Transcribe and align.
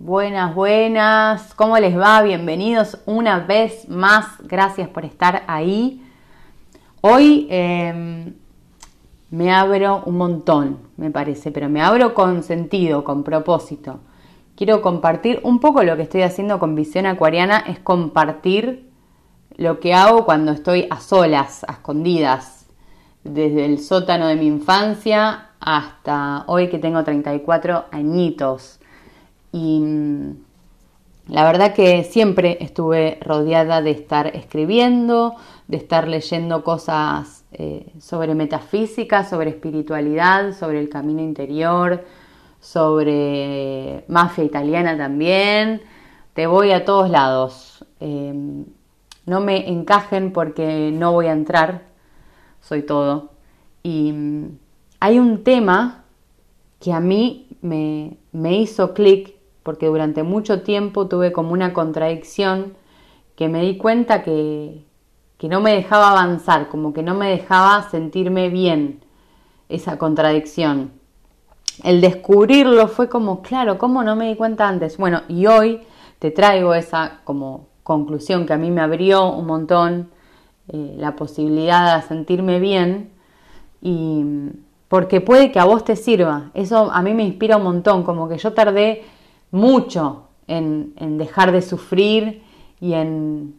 Buenas, 0.00 0.54
buenas. 0.54 1.54
¿Cómo 1.54 1.76
les 1.76 1.98
va? 1.98 2.22
Bienvenidos 2.22 2.98
una 3.04 3.40
vez 3.40 3.88
más. 3.88 4.26
Gracias 4.44 4.88
por 4.88 5.04
estar 5.04 5.42
ahí. 5.48 6.00
Hoy 7.00 7.48
em, 7.50 8.32
me 9.30 9.52
abro 9.52 10.04
un 10.06 10.16
montón, 10.16 10.78
me 10.96 11.10
parece, 11.10 11.50
pero 11.50 11.68
me 11.68 11.82
abro 11.82 12.14
con 12.14 12.44
sentido, 12.44 13.02
con 13.02 13.24
propósito. 13.24 13.98
Quiero 14.54 14.82
compartir 14.82 15.40
un 15.42 15.58
poco 15.58 15.82
lo 15.82 15.96
que 15.96 16.02
estoy 16.02 16.22
haciendo 16.22 16.60
con 16.60 16.76
Visión 16.76 17.04
Acuariana, 17.04 17.58
es 17.66 17.80
compartir 17.80 18.88
lo 19.56 19.80
que 19.80 19.94
hago 19.94 20.24
cuando 20.24 20.52
estoy 20.52 20.86
a 20.90 21.00
solas, 21.00 21.64
a 21.66 21.72
escondidas, 21.72 22.68
desde 23.24 23.64
el 23.64 23.80
sótano 23.80 24.28
de 24.28 24.36
mi 24.36 24.46
infancia 24.46 25.48
hasta 25.58 26.44
hoy 26.46 26.68
que 26.68 26.78
tengo 26.78 27.02
34 27.02 27.86
añitos 27.90 28.78
y 29.52 29.80
mm, 29.80 30.36
la 31.28 31.44
verdad 31.44 31.74
que 31.74 32.04
siempre 32.04 32.56
estuve 32.60 33.18
rodeada 33.20 33.82
de 33.82 33.90
estar 33.90 34.28
escribiendo, 34.34 35.36
de 35.66 35.76
estar 35.76 36.08
leyendo 36.08 36.64
cosas 36.64 37.44
eh, 37.52 37.92
sobre 38.00 38.34
metafísica, 38.34 39.24
sobre 39.24 39.50
espiritualidad, 39.50 40.54
sobre 40.54 40.80
el 40.80 40.88
camino 40.88 41.20
interior, 41.20 42.02
sobre 42.60 44.04
mafia 44.08 44.44
italiana 44.44 44.96
también. 44.96 45.82
Te 46.32 46.46
voy 46.46 46.72
a 46.72 46.86
todos 46.86 47.10
lados. 47.10 47.84
Em, 48.00 48.64
no 49.26 49.40
me 49.40 49.68
encajen 49.68 50.32
porque 50.32 50.90
no 50.92 51.12
voy 51.12 51.26
a 51.26 51.32
entrar, 51.32 51.82
soy 52.62 52.82
todo. 52.82 53.32
Y 53.82 54.12
mm, 54.12 54.58
hay 55.00 55.18
un 55.18 55.44
tema 55.44 56.04
que 56.80 56.94
a 56.94 57.00
mí 57.00 57.48
me, 57.60 58.16
me 58.32 58.58
hizo 58.58 58.94
clic 58.94 59.37
porque 59.62 59.86
durante 59.86 60.22
mucho 60.22 60.62
tiempo 60.62 61.08
tuve 61.08 61.32
como 61.32 61.52
una 61.52 61.72
contradicción 61.72 62.74
que 63.36 63.48
me 63.48 63.62
di 63.62 63.76
cuenta 63.76 64.22
que, 64.22 64.84
no 65.42 65.60
me 65.60 65.72
dejaba 65.72 66.10
avanzar, 66.10 66.68
como 66.68 66.92
que 66.92 67.02
no 67.02 67.14
me 67.14 67.30
dejaba 67.30 67.88
sentirme 67.90 68.48
bien 68.48 69.00
esa 69.68 69.98
contradicción. 69.98 70.90
El 71.84 72.00
descubrirlo 72.00 72.88
fue 72.88 73.08
como, 73.08 73.42
claro, 73.42 73.78
¿cómo 73.78 74.02
no 74.02 74.16
me 74.16 74.28
di 74.28 74.36
cuenta 74.36 74.66
antes? 74.66 74.96
Bueno, 74.96 75.22
y 75.28 75.46
hoy 75.46 75.82
te 76.18 76.32
traigo 76.32 76.74
esa 76.74 77.20
como 77.22 77.68
conclusión 77.84 78.46
que 78.46 78.52
a 78.52 78.58
mí 78.58 78.70
me 78.70 78.80
abrió 78.80 79.30
un 79.30 79.46
montón 79.46 80.10
eh, 80.70 80.96
la 80.98 81.14
posibilidad 81.14 81.96
de 81.96 82.08
sentirme 82.08 82.58
bien 82.58 83.10
y 83.80 84.24
porque 84.88 85.20
puede 85.20 85.52
que 85.52 85.60
a 85.60 85.64
vos 85.64 85.84
te 85.84 85.96
sirva. 85.96 86.50
Eso 86.54 86.90
a 86.90 87.02
mí 87.02 87.14
me 87.14 87.24
inspira 87.24 87.56
un 87.56 87.62
montón, 87.62 88.02
como 88.02 88.28
que 88.28 88.38
yo 88.38 88.52
tardé 88.52 89.04
mucho 89.50 90.28
en, 90.46 91.18
dejar 91.18 91.52
de 91.52 91.62
sufrir 91.62 92.42
y 92.80 92.94
en, 92.94 93.54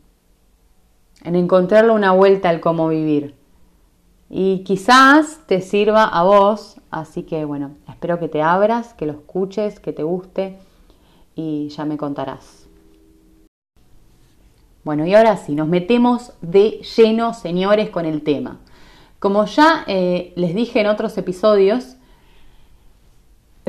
en 1.23 1.35
encontrarle 1.35 1.91
una 1.91 2.11
vuelta 2.11 2.49
al 2.49 2.59
cómo 2.59 2.87
vivir. 2.87 3.35
Y 4.29 4.63
quizás 4.63 5.41
te 5.47 5.61
sirva 5.61 6.03
a 6.03 6.23
vos, 6.23 6.79
así 6.91 7.23
que 7.23 7.45
bueno, 7.45 7.71
espero 7.87 8.19
que 8.19 8.27
te 8.27 8.41
abras, 8.41 8.93
que 8.93 9.05
lo 9.05 9.13
escuches, 9.13 9.79
que 9.79 9.91
te 9.91 10.03
guste 10.03 10.57
y 11.35 11.69
ya 11.69 11.85
me 11.85 11.97
contarás. 11.97 12.67
Bueno, 14.83 15.05
y 15.05 15.13
ahora 15.13 15.37
sí, 15.37 15.55
nos 15.55 15.67
metemos 15.67 16.33
de 16.41 16.81
lleno, 16.95 17.33
señores, 17.33 17.89
con 17.89 18.05
el 18.05 18.23
tema. 18.23 18.59
Como 19.19 19.45
ya 19.45 19.83
eh, 19.87 20.31
les 20.35 20.55
dije 20.55 20.79
en 20.79 20.87
otros 20.87 21.17
episodios, 21.17 21.97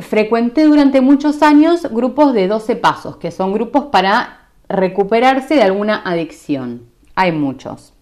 frecuenté 0.00 0.64
durante 0.64 1.00
muchos 1.00 1.42
años 1.42 1.82
grupos 1.90 2.34
de 2.34 2.48
12 2.48 2.76
pasos, 2.76 3.16
que 3.16 3.30
son 3.30 3.52
grupos 3.52 3.86
para 3.86 4.48
recuperarse 4.68 5.54
de 5.54 5.62
alguna 5.62 6.02
adicción. 6.04 6.82
Hay 7.14 7.32
muchos. 7.32 7.92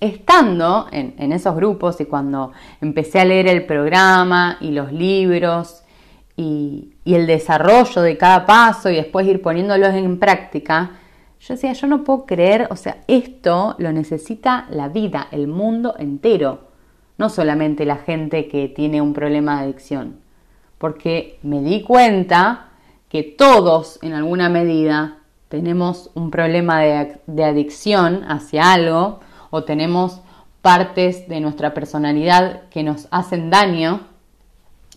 Estando 0.00 0.86
en, 0.92 1.32
esos 1.32 1.56
grupos 1.56 2.00
y 2.00 2.04
cuando 2.04 2.52
empecé 2.80 3.20
a 3.20 3.24
leer 3.24 3.48
el 3.48 3.66
programa 3.66 4.58
y 4.60 4.70
los 4.70 4.92
libros 4.92 5.82
y, 6.36 6.94
y 7.04 7.14
el 7.14 7.26
desarrollo 7.26 8.02
de 8.02 8.16
cada 8.16 8.46
paso 8.46 8.90
y 8.90 8.96
después 8.96 9.26
ir 9.26 9.42
poniéndolos 9.42 9.94
en 9.94 10.18
práctica, 10.18 10.98
yo 11.40 11.54
decía, 11.54 11.72
yo 11.72 11.86
no 11.86 12.04
puedo 12.04 12.26
creer, 12.26 12.68
o 12.70 12.76
sea, 12.76 12.98
esto 13.08 13.76
lo 13.78 13.92
necesita 13.92 14.66
la 14.70 14.88
vida, 14.88 15.28
el 15.30 15.48
mundo 15.48 15.94
entero, 15.98 16.68
no 17.16 17.28
solamente 17.28 17.84
la 17.84 17.96
gente 17.96 18.48
que 18.48 18.68
tiene 18.68 19.00
un 19.00 19.12
problema 19.12 19.56
de 19.56 19.64
adicción 19.64 20.27
porque 20.78 21.38
me 21.42 21.60
di 21.60 21.82
cuenta 21.82 22.68
que 23.08 23.22
todos 23.22 23.98
en 24.02 24.12
alguna 24.12 24.48
medida 24.48 25.18
tenemos 25.48 26.10
un 26.14 26.30
problema 26.30 26.80
de, 26.80 27.44
adicción 27.44 28.24
hacia 28.28 28.72
algo 28.72 29.20
o 29.50 29.64
tenemos 29.64 30.20
partes 30.62 31.28
de 31.28 31.40
nuestra 31.40 31.72
personalidad 31.72 32.62
que 32.68 32.82
nos 32.82 33.08
hacen 33.10 33.50
daño, 33.50 34.00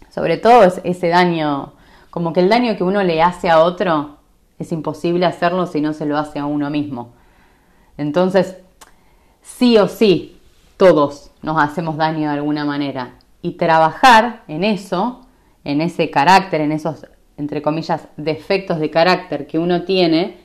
sobre 0.09 0.38
todo 0.38 0.64
ese 0.84 1.08
daño, 1.08 1.74
como 2.09 2.34
que 2.34 2.41
el 2.41 2.50
daño 2.50 2.75
que 2.75 2.84
uno 2.84 3.02
le 3.03 3.22
hace 3.22 3.50
a 3.50 3.62
otro 3.64 4.18
es 4.59 4.72
imposible 4.72 5.25
hacerlo 5.25 5.66
si 5.68 5.80
no 5.80 5.94
se 5.94 6.06
lo 6.06 6.18
hace 6.18 6.40
a 6.40 6.46
uno 6.46 6.70
mismo. 6.70 7.14
Entonces, 7.97 8.58
sí 9.41 9.78
o 9.78 9.88
sí, 9.88 10.38
todos 10.75 11.31
nos 11.41 11.62
hacemos 11.62 11.96
daño 11.96 12.30
de 12.30 12.36
alguna 12.36 12.66
manera. 12.66 13.16
Y 13.41 13.53
trabajar 13.53 14.44
en 14.47 14.64
eso 14.64 15.21
en 15.64 15.82
ese 15.82 16.10
carácter, 16.10 16.62
en 16.62 16.72
esos, 16.72 17.06
entre 17.38 17.62
comillas, 17.62 18.08
defectos 18.18 18.80
de 18.80 18.90
carácter 18.90 19.48
que 19.48 19.60
uno 19.60 19.84
tiene, 19.84 20.38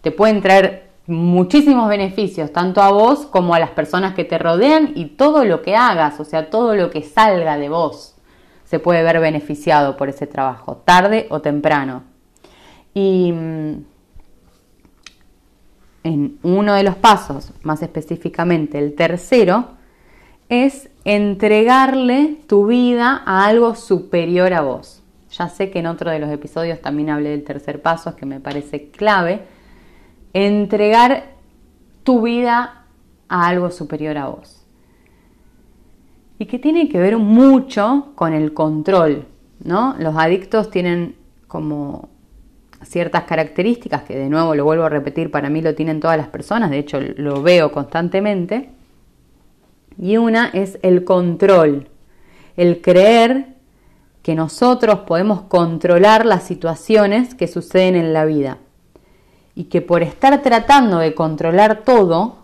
te 0.00 0.10
pueden 0.10 0.40
traer 0.40 0.88
muchísimos 1.06 1.88
beneficios, 1.88 2.52
tanto 2.52 2.82
a 2.82 2.90
vos 2.90 3.26
como 3.26 3.54
a 3.54 3.58
las 3.58 3.70
personas 3.70 4.14
que 4.14 4.24
te 4.24 4.38
rodean 4.38 4.92
y 4.94 5.06
todo 5.06 5.44
lo 5.44 5.62
que 5.62 5.74
hagas, 5.74 6.20
o 6.20 6.24
sea, 6.24 6.50
todo 6.50 6.74
lo 6.74 6.90
que 6.90 7.02
salga 7.02 7.56
de 7.56 7.68
vos 7.68 8.14
se 8.64 8.78
puede 8.78 9.02
ver 9.02 9.18
beneficiado 9.18 9.96
por 9.96 10.10
ese 10.10 10.26
trabajo, 10.26 10.76
tarde 10.84 11.26
o 11.30 11.40
temprano. 11.40 12.02
Y 12.92 13.32
mm, 13.32 13.84
en 16.04 16.38
uno 16.42 16.74
de 16.74 16.82
los 16.82 16.96
pasos, 16.96 17.52
más 17.62 17.80
específicamente 17.82 18.78
el 18.78 18.94
tercero, 18.94 19.77
es 20.48 20.90
entregarle 21.04 22.38
tu 22.46 22.66
vida 22.66 23.22
a 23.24 23.46
algo 23.46 23.74
superior 23.74 24.52
a 24.54 24.62
vos. 24.62 25.02
Ya 25.30 25.48
sé 25.48 25.70
que 25.70 25.80
en 25.80 25.86
otro 25.86 26.10
de 26.10 26.18
los 26.18 26.30
episodios 26.30 26.80
también 26.80 27.10
hablé 27.10 27.30
del 27.30 27.44
tercer 27.44 27.82
paso, 27.82 28.16
que 28.16 28.26
me 28.26 28.40
parece 28.40 28.90
clave. 28.90 29.42
Entregar 30.32 31.32
tu 32.02 32.22
vida 32.22 32.84
a 33.28 33.46
algo 33.46 33.70
superior 33.70 34.16
a 34.16 34.28
vos. 34.28 34.64
Y 36.38 36.46
que 36.46 36.58
tiene 36.58 36.88
que 36.88 36.98
ver 36.98 37.18
mucho 37.18 38.12
con 38.14 38.32
el 38.32 38.54
control, 38.54 39.26
¿no? 39.62 39.96
Los 39.98 40.16
adictos 40.16 40.70
tienen 40.70 41.16
como 41.46 42.08
ciertas 42.82 43.24
características 43.24 44.04
que 44.04 44.16
de 44.16 44.28
nuevo 44.28 44.54
lo 44.54 44.64
vuelvo 44.64 44.84
a 44.84 44.88
repetir, 44.88 45.30
para 45.30 45.50
mí 45.50 45.60
lo 45.60 45.74
tienen 45.74 46.00
todas 46.00 46.16
las 46.16 46.28
personas, 46.28 46.70
de 46.70 46.78
hecho 46.78 47.00
lo 47.00 47.42
veo 47.42 47.72
constantemente, 47.72 48.70
y 50.00 50.16
una 50.16 50.48
es 50.48 50.78
el 50.82 51.04
control, 51.04 51.88
el 52.56 52.80
creer 52.80 53.56
que 54.22 54.34
nosotros 54.34 55.00
podemos 55.00 55.42
controlar 55.42 56.26
las 56.26 56.44
situaciones 56.44 57.34
que 57.34 57.48
suceden 57.48 57.96
en 57.96 58.12
la 58.12 58.24
vida 58.24 58.58
y 59.54 59.64
que 59.64 59.80
por 59.80 60.02
estar 60.02 60.40
tratando 60.42 60.98
de 60.98 61.14
controlar 61.14 61.82
todo, 61.84 62.36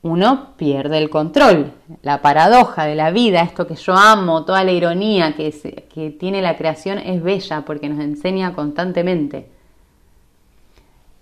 uno 0.00 0.54
pierde 0.56 0.98
el 0.98 1.10
control. 1.10 1.72
La 2.02 2.22
paradoja 2.22 2.86
de 2.86 2.94
la 2.94 3.10
vida, 3.10 3.42
esto 3.42 3.66
que 3.66 3.74
yo 3.74 3.94
amo, 3.94 4.44
toda 4.44 4.64
la 4.64 4.72
ironía 4.72 5.34
que, 5.34 6.16
tiene 6.18 6.40
la 6.40 6.56
creación 6.56 6.98
es 6.98 7.22
bella 7.22 7.64
porque 7.66 7.88
nos 7.88 8.00
enseña 8.00 8.54
constantemente. 8.54 9.50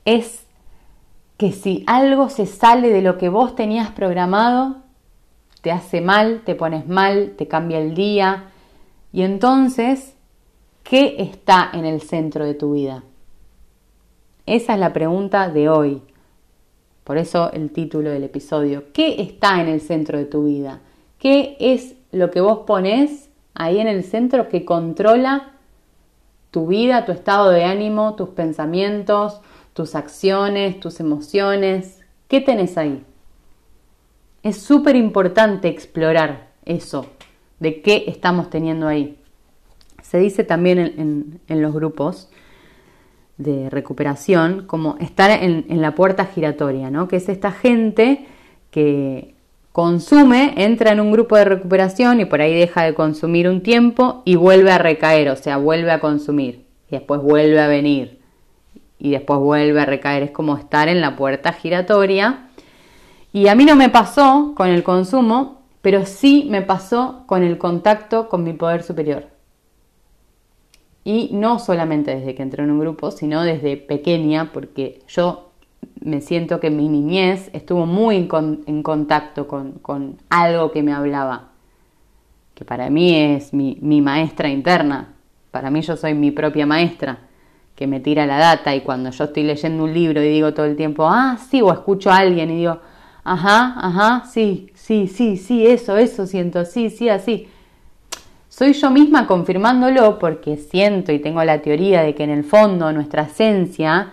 Es 0.04 0.44
que 1.38 1.52
si 1.52 1.82
algo 1.87 2.28
se 2.28 2.46
sale 2.46 2.90
de 2.90 3.02
lo 3.02 3.19
que 3.19 3.28
vos 3.28 3.56
tenías 3.56 3.90
programado, 3.90 4.83
te 5.64 5.72
hace 5.72 6.02
mal, 6.02 6.43
te 6.44 6.55
pones 6.55 6.87
mal, 6.87 7.37
te 7.38 7.49
cambia 7.49 7.78
el 7.78 7.94
día. 7.94 8.50
Y 9.14 9.22
entonces, 9.22 10.14
¿qué 10.82 11.16
está 11.20 11.70
en 11.72 11.87
el 11.87 12.02
centro 12.02 12.44
de 12.44 12.52
tu 12.52 12.75
vida? 12.75 13.02
Esa 14.44 14.75
es 14.75 14.78
la 14.78 14.93
pregunta 14.93 15.49
de 15.49 15.70
hoy. 15.70 16.02
Por 17.02 17.16
eso 17.16 17.50
el 17.52 17.70
título 17.70 18.11
del 18.11 18.25
episodio. 18.25 18.93
¿Qué 18.93 19.22
está 19.22 19.58
en 19.62 19.69
el 19.69 19.81
centro 19.81 20.19
de 20.19 20.26
tu 20.26 20.44
vida? 20.44 20.81
¿Qué 21.19 21.56
es 21.58 21.94
lo 22.12 22.31
que 22.31 22.43
vos 22.43 22.61
pones 22.66 23.31
ahí 23.55 23.81
en 23.81 23.88
el 23.88 24.05
centro 24.05 24.50
que 24.50 24.66
controla 24.66 25.52
tu 26.50 26.66
vida, 26.66 27.06
tu 27.06 27.12
estado 27.12 27.49
de 27.49 27.64
ánimo, 27.64 28.16
tus 28.16 28.28
pensamientos, 28.28 29.40
tus 29.72 29.94
acciones, 29.94 30.78
tus 30.78 31.00
emociones? 31.00 32.02
¿Qué 32.28 32.43
tenés 32.43 32.76
ahí? 32.76 33.02
Es 34.44 34.58
súper 34.58 34.94
importante 34.94 35.69
explorar 35.69 36.50
eso, 36.64 37.06
de 37.58 37.81
qué 37.82 38.05
estamos 38.06 38.50
teniendo 38.50 38.87
ahí. 38.87 39.19
Se 40.02 40.19
dice 40.19 40.44
también 40.44 41.41
en, 41.49 41.62
los 41.62 41.75
grupos 41.75 42.29
de 43.38 43.69
recuperación 43.70 44.67
como 44.67 44.96
estar 45.00 45.31
en, 45.31 45.64
en, 45.69 45.81
la 45.81 45.96
puerta 45.96 46.26
giratoria, 46.26 46.91
¿no? 46.91 47.08
Que 47.08 47.17
es 47.17 47.29
esta 47.29 47.50
gente 47.50 48.26
que 48.70 49.35
consume, 49.73 50.55
entra 50.58 50.93
en 50.93 51.00
un 51.00 51.11
grupo 51.11 51.37
de 51.37 51.47
recuperación 51.47 52.20
y 52.20 52.26
por 52.26 52.40
ahí 52.40 52.55
deja 52.55 52.85
de 52.85 52.94
consumir 52.94 53.49
un 53.49 53.62
tiempo 53.62 54.23
y 54.25 54.37
vuelve 54.37 54.70
a 54.70 54.79
recaer, 54.79 55.31
o 55.31 55.37
sea, 55.37 55.56
vuelve 55.56 55.90
a 55.90 56.00
consumir 56.00 56.67
y 56.88 56.93
después 56.93 57.20
vuelve 57.20 57.61
a 57.61 57.67
venir 57.67 58.20
y 58.99 59.11
después 59.11 59.40
vuelve 59.40 59.81
a 59.81 59.85
recaer. 59.87 60.23
Es 60.23 60.31
como 60.31 60.56
estar 60.56 60.88
en 60.88 61.00
la 61.00 61.17
puerta 61.17 61.52
giratoria. 61.52 62.50
Y 63.34 63.48
a 63.48 63.56
mí 63.56 63.64
no 63.64 63.75
me 63.75 63.88
pasó 63.88 64.52
con 64.54 64.69
el 64.69 64.84
consumo, 64.84 65.62
pero 65.82 66.06
sí 66.06 66.46
me 66.48 66.62
pasó 66.62 67.25
con 67.26 67.42
el 67.42 67.58
contacto 67.58 68.28
con 68.28 68.44
mi 68.44 68.52
poder 68.52 68.84
superior. 68.84 69.26
Y 71.02 71.31
no 71.32 71.58
solamente 71.58 72.14
desde 72.14 72.36
que 72.36 72.44
entré 72.44 72.62
en 72.62 72.70
un 72.70 72.78
grupo, 72.78 73.10
sino 73.10 73.42
desde 73.42 73.76
pequeña, 73.76 74.52
porque 74.52 75.02
yo 75.08 75.50
me 76.00 76.20
siento 76.20 76.60
que 76.60 76.70
mi 76.70 76.88
niñez 76.88 77.50
estuvo 77.52 77.86
muy 77.86 78.14
en, 78.66 78.82
contacto 78.84 79.48
con, 79.48 80.16
algo 80.30 80.70
que 80.70 80.84
me 80.84 80.92
hablaba, 80.92 81.48
que 82.54 82.64
para 82.64 82.88
mí 82.88 83.16
es 83.16 83.52
mi, 83.52 83.78
mi 83.80 84.00
maestra 84.00 84.48
interna, 84.48 85.12
para 85.50 85.72
mí 85.72 85.82
yo 85.82 85.96
soy 85.96 86.14
mi 86.14 86.30
propia 86.30 86.66
maestra, 86.66 87.19
que 87.75 87.88
me 87.88 87.98
tira 87.98 88.26
la 88.26 88.38
data 88.38 88.76
y 88.76 88.82
cuando 88.82 89.10
yo 89.10 89.25
estoy 89.25 89.42
leyendo 89.42 89.82
un 89.82 89.92
libro 89.92 90.22
y 90.22 90.28
digo 90.28 90.54
todo 90.54 90.66
el 90.66 90.76
tiempo, 90.76 91.08
ah, 91.08 91.37
sí, 91.37 91.60
o 91.60 91.72
escucho 91.72 92.12
a 92.12 92.19
alguien 92.19 92.52
y 92.52 92.58
digo, 92.58 92.78
ajá, 93.25 93.75
ajá, 93.76 94.26
sí, 94.26 94.71
sí, 94.75 95.09
sí, 95.09 95.37
sí, 95.37 95.67
eso, 95.67 95.97
eso 95.97 96.26
siento, 96.26 96.65
sí, 96.65 96.91
sí, 96.91 97.09
así 97.09 97.49
soy 98.56 98.73
yo 98.73 98.88
misma 98.88 99.26
confirmándolo 99.26 100.17
porque 100.21 100.56
siento 100.56 101.11
y 101.11 101.19
tengo 101.19 101.43
la 101.43 101.61
teoría 101.61 102.03
de 102.03 102.15
que 102.15 102.23
en 102.23 102.31
el 102.31 102.44
fondo 102.44 102.93
nuestra 102.93 103.23
esencia 103.23 104.12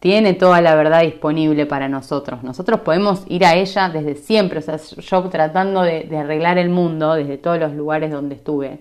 tiene 0.00 0.34
toda 0.34 0.60
la 0.60 0.74
verdad 0.74 1.02
disponible 1.02 1.64
para 1.64 1.88
nosotros. 1.88 2.42
Nosotros 2.42 2.80
podemos 2.80 3.24
ir 3.28 3.44
a 3.44 3.54
ella 3.54 3.88
desde 3.88 4.16
siempre, 4.16 4.58
o 4.58 4.62
sea, 4.62 4.78
yo 4.78 5.22
tratando 5.28 5.82
de, 5.82 6.08
arreglar 6.18 6.58
el 6.58 6.70
mundo 6.70 7.14
desde 7.14 7.38
todos 7.38 7.60
los 7.60 7.72
lugares 7.72 8.10
donde 8.10 8.34
estuve, 8.34 8.80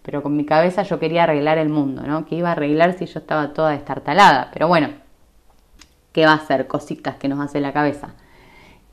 pero 0.00 0.22
con 0.22 0.34
mi 0.34 0.46
cabeza 0.46 0.84
yo 0.84 0.98
quería 0.98 1.24
arreglar 1.24 1.58
el 1.58 1.68
mundo, 1.68 2.00
¿no? 2.00 2.24
Que 2.24 2.36
iba 2.36 2.48
a 2.48 2.52
arreglar 2.52 2.94
si 2.94 3.04
yo 3.04 3.20
estaba 3.20 3.52
toda 3.52 3.72
destartalada, 3.72 4.48
pero 4.54 4.68
bueno, 4.68 4.88
¿qué 6.14 6.24
va 6.24 6.32
a 6.32 6.46
ser? 6.46 6.66
Cositas 6.66 7.16
que 7.16 7.28
nos 7.28 7.40
hace 7.40 7.60
la 7.60 7.74
cabeza. 7.74 8.14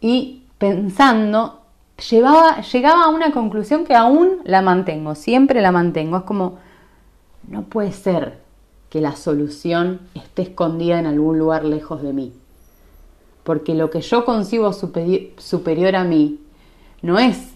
Y 0.01 0.44
pensando 0.57 1.61
llevaba, 2.09 2.61
llegaba 2.61 3.05
a 3.05 3.09
una 3.09 3.31
conclusión 3.31 3.85
que 3.85 3.95
aún 3.95 4.41
la 4.44 4.61
mantengo, 4.61 5.15
siempre 5.15 5.61
la 5.61 5.71
mantengo. 5.71 6.17
Es 6.17 6.23
como, 6.23 6.57
no 7.47 7.63
puede 7.63 7.91
ser 7.91 8.39
que 8.89 9.01
la 9.01 9.15
solución 9.15 10.01
esté 10.15 10.44
escondida 10.44 10.99
en 10.99 11.05
algún 11.05 11.39
lugar 11.39 11.65
lejos 11.65 12.01
de 12.01 12.13
mí. 12.13 12.33
Porque 13.44 13.75
lo 13.75 13.89
que 13.89 14.01
yo 14.01 14.25
concibo 14.25 14.73
superior 14.73 15.95
a 15.95 16.03
mí 16.03 16.39
no 17.01 17.17
es 17.17 17.53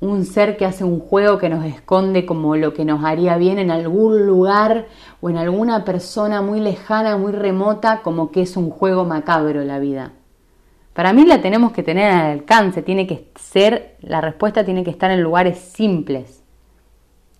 un 0.00 0.24
ser 0.24 0.56
que 0.56 0.64
hace 0.64 0.84
un 0.84 0.98
juego 0.98 1.38
que 1.38 1.48
nos 1.48 1.64
esconde 1.64 2.26
como 2.26 2.56
lo 2.56 2.74
que 2.74 2.84
nos 2.84 3.04
haría 3.04 3.36
bien 3.36 3.58
en 3.58 3.70
algún 3.70 4.26
lugar 4.26 4.86
o 5.20 5.30
en 5.30 5.36
alguna 5.36 5.84
persona 5.84 6.42
muy 6.42 6.58
lejana, 6.60 7.16
muy 7.16 7.32
remota, 7.32 8.02
como 8.02 8.32
que 8.32 8.42
es 8.42 8.56
un 8.56 8.70
juego 8.70 9.04
macabro 9.04 9.62
la 9.62 9.78
vida. 9.78 10.12
Para 10.92 11.12
mí 11.12 11.24
la 11.24 11.40
tenemos 11.40 11.72
que 11.72 11.82
tener 11.82 12.10
al 12.10 12.30
alcance, 12.32 12.82
tiene 12.82 13.06
que 13.06 13.28
ser, 13.36 13.96
la 14.02 14.20
respuesta 14.20 14.64
tiene 14.64 14.84
que 14.84 14.90
estar 14.90 15.10
en 15.10 15.22
lugares 15.22 15.58
simples. 15.58 16.42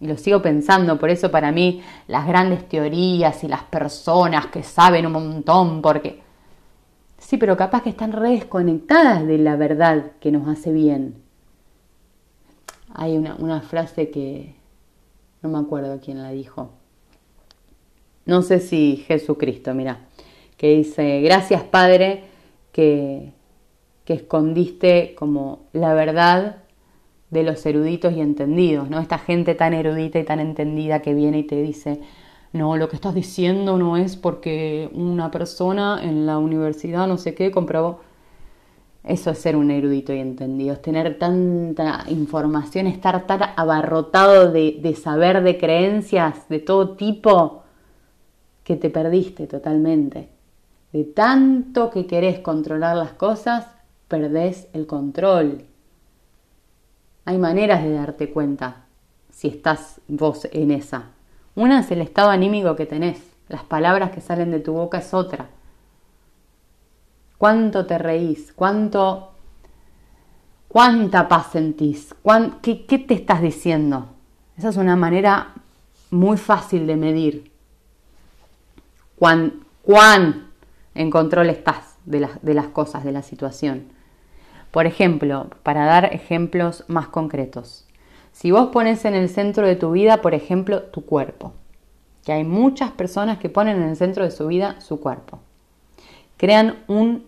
Y 0.00 0.06
lo 0.06 0.16
sigo 0.16 0.40
pensando, 0.40 0.99
por 0.99 1.10
eso 1.10 1.31
para 1.31 1.52
mí 1.52 1.82
las 2.08 2.26
grandes 2.26 2.66
teorías 2.69 3.44
y 3.44 3.49
las 3.49 3.62
personas 3.64 4.46
que 4.46 4.62
saben 4.62 5.06
un 5.06 5.12
montón, 5.12 5.82
porque 5.82 6.22
sí, 7.19 7.37
pero 7.37 7.56
capaz 7.56 7.82
que 7.82 7.90
están 7.90 8.12
re 8.12 8.31
desconectadas 8.31 9.26
de 9.26 9.38
la 9.38 9.56
verdad 9.56 10.12
que 10.19 10.32
nos 10.32 10.48
hace 10.48 10.72
bien. 10.72 11.22
Hay 12.94 13.16
una, 13.16 13.37
una 13.37 13.60
frase 13.60 14.10
que 14.10 14.55
no 15.43 15.50
me 15.50 15.58
acuerdo 15.58 16.00
quién 16.02 16.22
la 16.22 16.31
dijo. 16.31 16.70
No 18.25 18.43
sé 18.43 18.60
si 18.60 19.05
Jesucristo, 19.06 19.75
mira, 19.75 20.00
que 20.56 20.76
dice, 20.76 21.20
gracias 21.20 21.62
Padre 21.62 22.25
que 22.72 23.32
que 24.04 24.14
escondiste 24.14 25.14
como 25.14 25.66
la 25.72 25.94
verdad 25.94 26.56
de 27.31 27.43
los 27.43 27.64
eruditos 27.64 28.12
y 28.12 28.20
entendidos, 28.20 28.90
¿no? 28.90 29.00
Esta 29.00 29.19
gente 29.19 29.54
tan 29.54 29.72
erudita 29.72 30.19
y 30.19 30.25
tan 30.25 30.38
entendida 30.38 31.00
que 31.00 31.14
viene 31.14 31.38
y 31.38 31.44
te 31.44 31.62
dice, 31.62 32.00
no, 32.52 32.76
lo 32.76 32.88
que 32.88 32.96
estás 32.96 33.14
diciendo 33.14 33.78
no 33.78 33.96
es 33.96 34.16
porque 34.16 34.90
una 34.93 35.31
persona 35.31 36.00
en 36.02 36.26
la 36.26 36.38
universidad 36.38 37.06
no 37.06 37.16
sé 37.16 37.34
qué 37.34 37.50
comprobó. 37.50 38.00
Eso 39.04 39.31
es 39.31 39.38
ser 39.38 39.56
un 39.56 39.70
erudito 39.70 40.12
y 40.12 40.20
entendido, 40.20 40.75
es 40.75 40.82
tener 40.82 41.19
tanta 41.19 42.05
información, 42.08 42.87
estar 42.87 43.26
tan 43.26 43.40
abarrotado 43.56 44.52
de, 44.52 44.78
de 44.81 44.94
saber, 44.94 45.43
de 45.43 45.58
creencias 45.58 46.48
de 46.48 46.60
todo 46.60 46.90
tipo, 46.90 47.62
que 48.62 48.76
te 48.76 48.90
perdiste 48.90 49.46
totalmente. 49.46 50.28
De 50.93 51.05
tanto 51.05 51.90
que 51.90 52.06
querés 52.06 52.40
controlar 52.40 52.96
las 52.96 53.12
cosas, 53.12 53.66
perdés 54.12 54.69
el 54.75 54.87
control. 54.87 55.64
Hay 57.25 57.38
maneras 57.38 57.82
de 57.82 57.94
darte 57.94 58.31
cuenta 58.31 58.85
si 59.31 59.49
estás 59.49 60.03
vos 60.06 60.47
en 60.53 60.70
esa. 60.70 61.12
Una 61.55 61.81
es 61.81 61.91
el 61.91 62.03
estado 62.03 62.29
anímico 62.29 62.76
que 62.76 62.85
tenés, 62.85 63.23
las 63.49 63.64
palabras 63.64 64.11
que 64.11 64.20
salen 64.20 64.50
de 64.50 64.61
tu 64.61 64.75
boca 64.75 64.99
es 64.99 65.14
otra. 65.14 65.49
¿Cuánto 67.38 67.87
te 67.87 67.97
reís? 67.97 68.53
¿Cuánto, 68.53 69.32
cuánta 70.69 71.26
paz 71.26 71.53
sentís? 71.53 72.15
qué, 72.61 72.85
qué, 72.85 72.99
te 72.99 73.15
estás 73.15 73.41
diciendo? 73.41 74.08
Esa 74.58 74.69
es 74.69 74.76
una 74.76 74.94
manera 74.94 75.55
muy 76.11 76.37
fácil 76.37 76.87
de 76.87 76.97
medir. 76.97 77.50
¿Cuán, 79.19 79.65
cuán 79.81 80.50
en 80.94 81.11
control 81.11 81.49
estás 81.49 81.97
de, 82.05 82.29
de 82.43 82.53
las 82.53 82.67
cosas, 82.67 83.05
de 83.05 83.12
la 83.12 83.23
situación? 83.23 83.92
Por 84.72 84.86
ejemplo, 84.86 85.48
para 85.62 85.84
dar 85.84 86.06
ejemplos 86.14 86.84
más 86.88 87.06
concretos, 87.06 87.86
si 88.32 88.50
vos 88.50 88.70
pones 88.70 89.04
en 89.04 89.14
el 89.14 89.28
centro 89.28 89.66
de 89.66 89.76
tu 89.76 89.92
vida, 89.92 90.22
por 90.22 90.32
ejemplo, 90.34 90.84
tu 90.84 91.04
cuerpo, 91.04 91.52
que 92.24 92.32
hay 92.32 92.44
muchas 92.44 92.90
personas 92.90 93.38
que 93.38 93.50
ponen 93.50 93.76
en 93.76 93.90
el 93.90 93.96
centro 93.96 94.24
de 94.24 94.30
su 94.30 94.46
vida 94.46 94.80
su 94.80 94.98
cuerpo, 94.98 95.41
crean 96.38 96.79
un, 96.88 97.26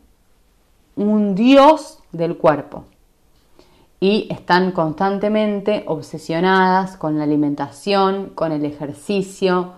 un 0.97 1.35
dios 1.35 1.99
del 2.13 2.39
cuerpo. 2.39 2.87
Y 4.01 4.27
están 4.31 4.73
constantemente 4.73 5.85
obsesionadas 5.87 6.97
con 6.97 7.19
la 7.19 7.25
alimentación, 7.25 8.31
con 8.35 8.53
el 8.53 8.65
ejercicio, 8.65 9.73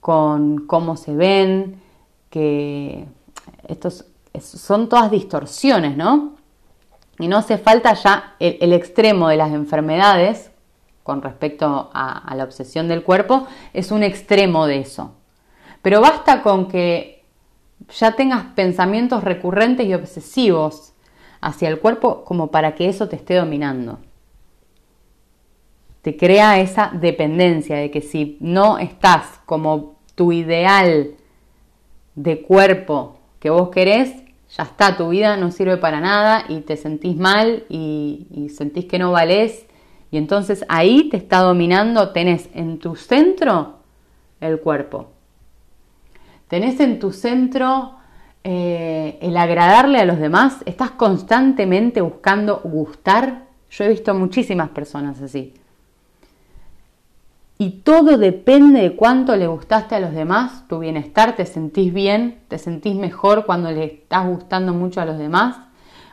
con 0.00 0.66
cómo 0.66 0.96
se 0.96 1.14
ven, 1.14 1.80
que 2.30 3.06
estos 3.68 4.06
son 4.40 4.88
todas 4.88 5.10
distorsiones, 5.10 5.96
¿no? 5.96 6.41
Y 7.18 7.28
no 7.28 7.38
hace 7.38 7.58
falta 7.58 7.94
ya 7.94 8.34
el, 8.38 8.72
extremo 8.72 9.28
de 9.28 9.36
las 9.36 9.52
enfermedades 9.52 10.50
con 11.02 11.22
respecto 11.22 11.90
a, 11.92 12.32
la 12.34 12.44
obsesión 12.44 12.88
del 12.88 13.02
cuerpo, 13.02 13.46
es 13.72 13.90
un 13.90 14.02
extremo 14.02 14.66
de 14.66 14.80
eso. 14.80 15.14
Pero 15.82 16.00
basta 16.00 16.42
con 16.42 16.68
que 16.68 17.24
ya 17.98 18.12
tengas 18.12 18.44
pensamientos 18.54 19.24
recurrentes 19.24 19.86
y 19.86 19.94
obsesivos 19.94 20.92
hacia 21.40 21.68
el 21.68 21.80
cuerpo 21.80 22.24
como 22.24 22.50
para 22.50 22.74
que 22.74 22.88
eso 22.88 23.08
te 23.08 23.16
esté 23.16 23.34
dominando. 23.34 23.98
Te 26.02 26.16
crea 26.16 26.60
esa 26.60 26.90
dependencia 26.94 27.76
de 27.76 27.90
que 27.90 28.00
si 28.00 28.36
no 28.40 28.78
estás 28.78 29.40
como 29.44 29.96
tu 30.14 30.32
ideal 30.32 31.14
de 32.14 32.42
cuerpo 32.42 33.16
que 33.40 33.50
vos 33.50 33.70
querés, 33.70 34.21
ya 34.56 34.64
está, 34.64 34.96
tu 34.96 35.08
vida 35.08 35.36
no 35.38 35.50
sirve 35.50 35.78
para 35.78 36.00
nada 36.00 36.44
y 36.48 36.60
te 36.60 36.76
sentís 36.76 37.16
mal 37.16 37.64
y, 37.70 38.50
sentís 38.54 38.84
que 38.84 38.98
no 38.98 39.12
valés. 39.12 39.66
Y 40.10 40.18
entonces 40.18 40.64
ahí 40.68 41.08
te 41.08 41.16
está 41.16 41.38
dominando, 41.38 42.10
tenés 42.10 42.50
en 42.52 42.78
tu 42.78 42.94
centro 42.94 43.78
el 44.40 44.60
cuerpo. 44.60 45.10
Tenés 46.48 46.80
en 46.80 46.98
tu 46.98 47.12
centro 47.12 47.94
eh, 48.44 49.18
el 49.22 49.38
agradarle 49.38 50.00
a 50.00 50.04
los 50.04 50.18
demás. 50.18 50.58
Estás 50.66 50.90
constantemente 50.90 52.02
buscando 52.02 52.60
gustar. 52.62 53.44
Yo 53.70 53.84
he 53.84 53.88
visto 53.88 54.12
muchísimas 54.12 54.68
personas 54.68 55.22
así. 55.22 55.54
Y 57.62 57.70
todo 57.84 58.18
depende 58.18 58.80
de 58.80 58.96
cuánto 58.96 59.36
le 59.36 59.46
gustaste 59.46 59.94
a 59.94 60.00
los 60.00 60.12
demás, 60.12 60.66
tu 60.66 60.80
bienestar, 60.80 61.36
te 61.36 61.46
sentís 61.46 61.94
bien, 61.94 62.40
te 62.48 62.58
sentís 62.58 62.96
mejor 62.96 63.46
cuando 63.46 63.70
le 63.70 63.84
estás 63.84 64.26
gustando 64.26 64.74
mucho 64.74 65.00
a 65.00 65.04
los 65.04 65.16
demás. 65.16 65.58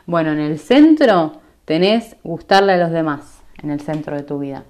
Bueno, 0.06 0.30
en 0.30 0.38
el 0.38 0.60
centro 0.60 1.40
tenés 1.64 2.14
gustarle 2.22 2.74
a 2.74 2.76
los 2.76 2.92
demás, 2.92 3.42
en 3.64 3.72
el 3.72 3.80
centro 3.80 4.14
de 4.14 4.22
tu 4.22 4.38
vida. 4.38 4.62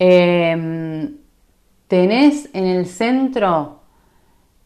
Em, 0.00 1.18
¿Tenés 1.86 2.50
en 2.54 2.66
el 2.66 2.86
centro 2.86 3.82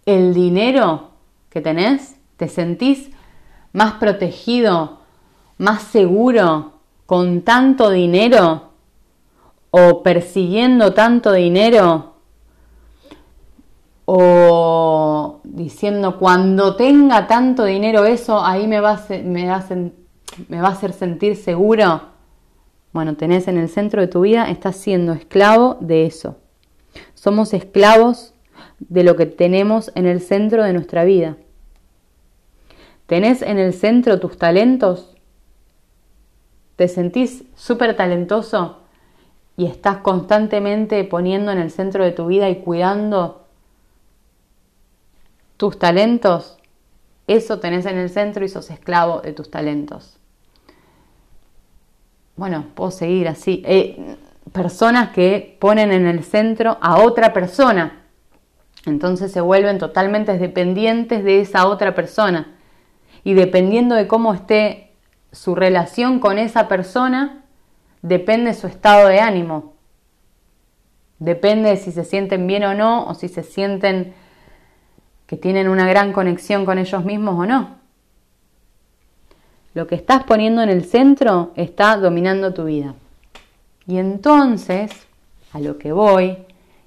el 0.06 0.32
dinero 0.32 1.10
que 1.50 1.60
tenés? 1.60 2.16
¿Te 2.38 2.48
sentís 2.48 3.10
más 3.74 3.96
protegido, 3.96 5.00
más 5.58 5.82
seguro 5.82 6.72
con 7.04 7.42
tanto 7.42 7.90
dinero 7.90 8.65
o 9.70 10.02
persiguiendo 10.02 10.94
tanto 10.94 11.32
dinero 11.32 12.16
o 14.06 15.40
diciendo 15.42 16.18
cuando 16.18 16.76
tenga 16.76 17.26
tanto 17.26 17.64
dinero 17.64 18.04
eso 18.04 18.42
ahí 18.42 18.66
me 18.66 18.80
va 18.80 18.92
a, 18.92 20.68
hacer 20.68 20.92
sentir 20.92 21.36
seguro. 21.36 22.02
Bueno, 22.92 23.16
tenés 23.16 23.48
en 23.48 23.58
el 23.58 23.68
centro 23.68 24.00
de 24.00 24.06
tu 24.06 24.20
vida, 24.20 24.48
estás 24.48 24.76
siendo 24.76 25.12
esclavo 25.12 25.76
de 25.80 26.06
eso. 26.06 26.36
Somos 27.14 27.52
esclavos 27.52 28.32
de 28.78 29.02
lo 29.02 29.16
que 29.16 29.26
tenemos 29.26 29.90
en 29.94 30.06
el 30.06 30.20
centro 30.20 30.62
de 30.62 30.72
nuestra 30.72 31.04
vida. 31.04 31.36
¿Tenés 33.06 33.42
en 33.42 33.58
el 33.58 33.74
centro 33.74 34.20
tus 34.20 34.38
talentos? 34.38 35.16
¿Te 36.76 36.88
sentís 36.88 37.44
súper 37.54 37.96
talentoso 37.96 38.85
y 39.56 39.66
estás 39.66 39.98
constantemente 39.98 41.02
poniendo 41.04 41.52
en 41.52 41.58
el 41.58 41.70
centro 41.70 42.04
de 42.04 42.12
tu 42.12 42.26
vida 42.26 42.48
y 42.48 42.56
cuidando 42.56 43.46
tus 45.56 45.78
talentos? 45.78 46.58
Eso 47.26 47.58
tenés 47.58 47.86
en 47.86 47.98
el 47.98 48.10
centro 48.10 48.44
y 48.44 48.48
sos 48.48 48.70
esclavo 48.70 49.20
de 49.20 49.32
tus 49.32 49.50
talentos. 49.50 50.18
Bueno, 52.36 52.66
puedo 52.74 52.90
seguir 52.90 53.28
así. 53.28 53.62
Eh, 53.66 54.16
personas 54.52 55.10
que 55.10 55.56
ponen 55.58 55.90
en 55.90 56.06
el 56.06 56.22
centro 56.22 56.78
a 56.80 57.02
otra 57.02 57.32
persona. 57.32 58.02
Entonces 58.84 59.32
se 59.32 59.40
vuelven 59.40 59.78
totalmente 59.78 60.38
dependientes 60.38 61.24
de 61.24 61.40
esa 61.40 61.66
otra 61.66 61.94
persona. 61.94 62.54
Y 63.24 63.34
dependiendo 63.34 63.94
de 63.94 64.06
cómo 64.06 64.34
esté 64.34 64.92
su 65.32 65.54
relación 65.54 66.20
con 66.20 66.38
esa 66.38 66.68
persona, 66.68 67.45
depende 68.02 68.54
su 68.54 68.66
estado 68.66 69.08
de 69.08 69.20
ánimo. 69.20 69.74
Depende 71.18 71.70
de 71.70 71.76
si 71.76 71.92
se 71.92 72.04
sienten 72.04 72.46
bien 72.46 72.64
o 72.64 72.74
no, 72.74 73.06
o 73.06 73.14
si 73.14 73.28
se 73.28 73.42
sienten 73.42 74.14
que 75.26 75.36
tienen 75.36 75.68
una 75.68 75.88
gran 75.88 76.12
conexión 76.12 76.64
con 76.64 76.78
ellos 76.78 77.04
mismos 77.04 77.38
o 77.38 77.46
no. 77.46 77.76
Lo 79.74 79.86
que 79.86 79.94
estás 79.94 80.24
poniendo 80.24 80.62
en 80.62 80.68
el 80.68 80.84
centro 80.84 81.52
está 81.56 81.96
dominando 81.96 82.54
tu 82.54 82.64
vida. 82.64 82.94
Y 83.86 83.98
entonces, 83.98 84.90
a 85.52 85.60
lo 85.60 85.78
que 85.78 85.92
voy, 85.92 86.38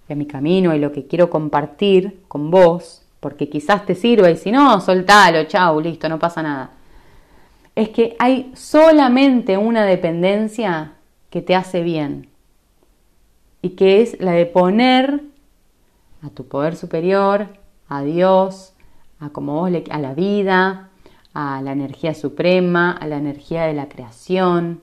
y 0.09 0.13
a 0.13 0.15
mi 0.15 0.25
camino 0.25 0.73
y 0.73 0.79
lo 0.79 0.91
que 0.91 1.05
quiero 1.05 1.29
compartir 1.29 2.21
con 2.27 2.49
vos, 2.49 3.03
porque 3.19 3.49
quizás 3.49 3.85
te 3.85 3.95
sirva 3.95 4.29
y 4.29 4.37
si 4.37 4.51
no, 4.51 4.81
soltalo, 4.81 5.43
chau, 5.43 5.79
listo, 5.79 6.09
no 6.09 6.17
pasa 6.17 6.41
nada. 6.41 6.71
Es 7.75 7.89
que 7.89 8.15
hay 8.19 8.51
solamente 8.55 9.57
una 9.57 9.85
dependencia 9.85 10.93
que 11.29 11.41
te 11.41 11.55
hace 11.55 11.81
bien 11.81 12.29
y 13.62 13.71
que 13.71 14.01
es 14.01 14.19
la 14.19 14.31
de 14.31 14.45
poner 14.45 15.24
a 16.21 16.29
tu 16.29 16.48
poder 16.48 16.75
superior, 16.75 17.48
a 17.88 18.01
Dios, 18.03 18.74
a 19.19 19.29
como 19.29 19.55
vos 19.55 19.71
le, 19.71 19.83
a 19.89 20.00
la 20.00 20.13
vida, 20.13 20.89
a 21.33 21.62
la 21.62 21.71
energía 21.71 22.13
suprema, 22.13 22.91
a 22.91 23.07
la 23.07 23.17
energía 23.17 23.65
de 23.65 23.74
la 23.74 23.89
creación, 23.89 24.81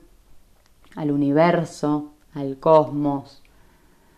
al 0.95 1.11
universo, 1.11 2.13
al 2.33 2.57
cosmos. 2.57 3.41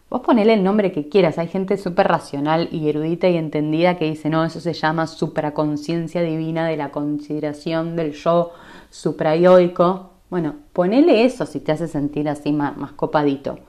Vos 0.09 0.21
ponele 0.21 0.53
el 0.53 0.63
nombre 0.63 0.91
que 0.91 1.07
quieras, 1.07 1.37
hay 1.37 1.47
gente 1.47 1.77
súper 1.77 2.07
racional 2.07 2.67
y 2.71 2.89
erudita 2.89 3.29
y 3.29 3.37
entendida 3.37 3.97
que 3.97 4.09
dice, 4.09 4.29
no, 4.29 4.43
eso 4.43 4.59
se 4.59 4.73
llama 4.73 5.05
supraconciencia 5.05 6.21
divina 6.23 6.67
de 6.67 6.77
la 6.77 6.89
consideración 6.89 7.95
del 7.95 8.13
yo 8.13 8.51
suprayoico. 8.89 10.09
Bueno, 10.29 10.55
ponele 10.73 11.25
eso 11.25 11.45
si 11.45 11.59
te 11.59 11.71
hace 11.71 11.87
sentir 11.87 12.29
así 12.29 12.51
más, 12.51 12.91
copadito. 12.93 13.59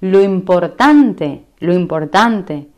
Lo 0.00 0.20
importante, 0.20 1.44
lo 1.58 1.72
importante 1.72 2.68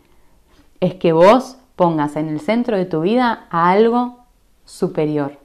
es 0.81 0.95
que 0.95 1.13
vos 1.13 1.59
pongas 1.77 2.17
en 2.17 2.29
el 2.29 2.41
centro 2.41 2.77
de 2.77 2.85
tu 2.85 3.01
vida 3.01 3.47
a 3.51 3.71
algo 3.71 4.25
superior. 4.65 5.39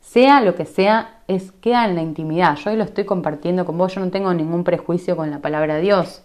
Sea 0.00 0.40
lo 0.40 0.54
que 0.54 0.64
sea 0.64 1.20
es 1.28 1.52
queda 1.52 1.84
en 1.84 1.94
la 1.94 2.02
intimidad. 2.02 2.56
Yo 2.56 2.70
hoy 2.70 2.76
lo 2.76 2.84
estoy 2.84 3.04
compartiendo 3.04 3.64
con 3.64 3.78
vos, 3.78 3.94
yo 3.94 4.00
no 4.00 4.10
tengo 4.10 4.32
ningún 4.34 4.64
prejuicio 4.64 5.16
con 5.16 5.30
la 5.30 5.38
palabra 5.38 5.78
Dios. 5.78 6.22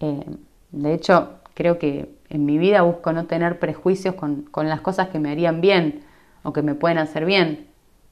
Eh, 0.00 0.24
de 0.72 0.94
hecho, 0.94 1.30
creo 1.54 1.78
que 1.78 2.14
en 2.28 2.44
mi 2.44 2.58
vida 2.58 2.82
busco 2.82 3.12
no 3.12 3.24
tener 3.26 3.58
prejuicios 3.58 4.14
con, 4.14 4.46
las 4.54 4.80
cosas 4.82 5.08
que 5.08 5.18
me 5.18 5.30
harían 5.30 5.60
bien 5.60 6.04
o 6.42 6.52
que 6.52 6.62
me 6.62 6.74
pueden 6.74 6.98
hacer 6.98 7.24
bien. 7.24 7.66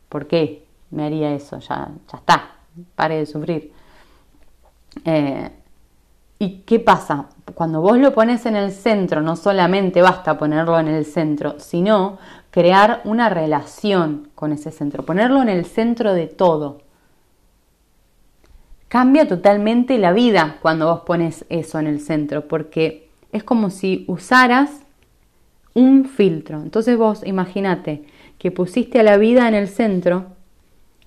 ¿Por 0.09 0.27
qué 0.27 0.64
me 0.95 1.05
haría 1.05 1.35
eso? 1.35 1.59
Ya, 1.59 1.91
ya 2.11 2.19
está, 2.19 2.51
pare 2.95 3.19
de 3.19 3.27
sufrir. 3.27 3.73
Eh, 5.05 5.51
¿Y 6.39 6.59
qué 6.67 6.81
pasa? 6.81 7.27
Cuando 7.55 7.81
vos 7.81 7.99
lo 7.99 8.13
pones 8.13 8.45
en 8.47 8.57
el 8.57 8.73
centro, 8.73 9.21
no 9.21 9.37
solamente 9.37 10.03
basta 10.03 10.37
ponerlo 10.39 10.79
en 10.79 10.89
el 10.89 11.05
centro, 11.05 11.59
sino 11.59 12.19
crear 12.51 13.01
una 13.05 13.29
relación 13.29 14.29
con 14.35 14.53
ese 14.53 14.71
centro, 14.71 15.05
ponerlo 15.05 15.43
en 15.43 15.49
el 15.49 15.65
centro 15.65 16.13
de 16.13 16.27
todo. 16.27 16.83
Cambia 18.89 19.27
totalmente 19.27 19.99
la 19.99 20.13
vida 20.13 20.59
cuando 20.63 20.87
vos 20.87 21.01
pones 21.01 21.45
eso 21.49 21.79
en 21.79 21.87
el 21.87 22.01
centro, 22.01 22.47
porque 22.47 23.11
es 23.33 23.43
como 23.43 23.71
si 23.71 24.05
usaras 24.07 24.71
un 25.75 26.05
filtro. 26.05 26.63
Entonces 26.63 26.97
vos 26.97 27.27
imagínate 27.27 28.05
que 28.39 28.51
pusiste 28.51 29.01
a 29.01 29.03
la 29.03 29.17
vida 29.17 29.49
en 29.49 29.55
el 29.55 29.69
centro 29.69 30.27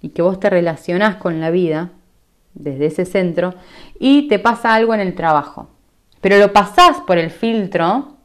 y 0.01 0.10
que 0.10 0.22
vos 0.22 0.39
te 0.39 0.50
relacionás 0.50 1.16
con 1.16 1.39
la 1.39 1.50
vida 1.50 1.92
desde 2.54 2.88
ese 2.88 3.06
centro 3.06 3.54
y 4.00 4.27
te 4.27 4.39
pasa 4.39 4.74
algo 4.74 4.94
en 4.94 5.00
el 5.00 5.16
trabajo. 5.16 5.70
Pero 6.22 6.38
lo 6.38 6.54
pasás 6.54 6.98
por 7.01 7.18
el 7.18 7.32
filtro 7.32 8.18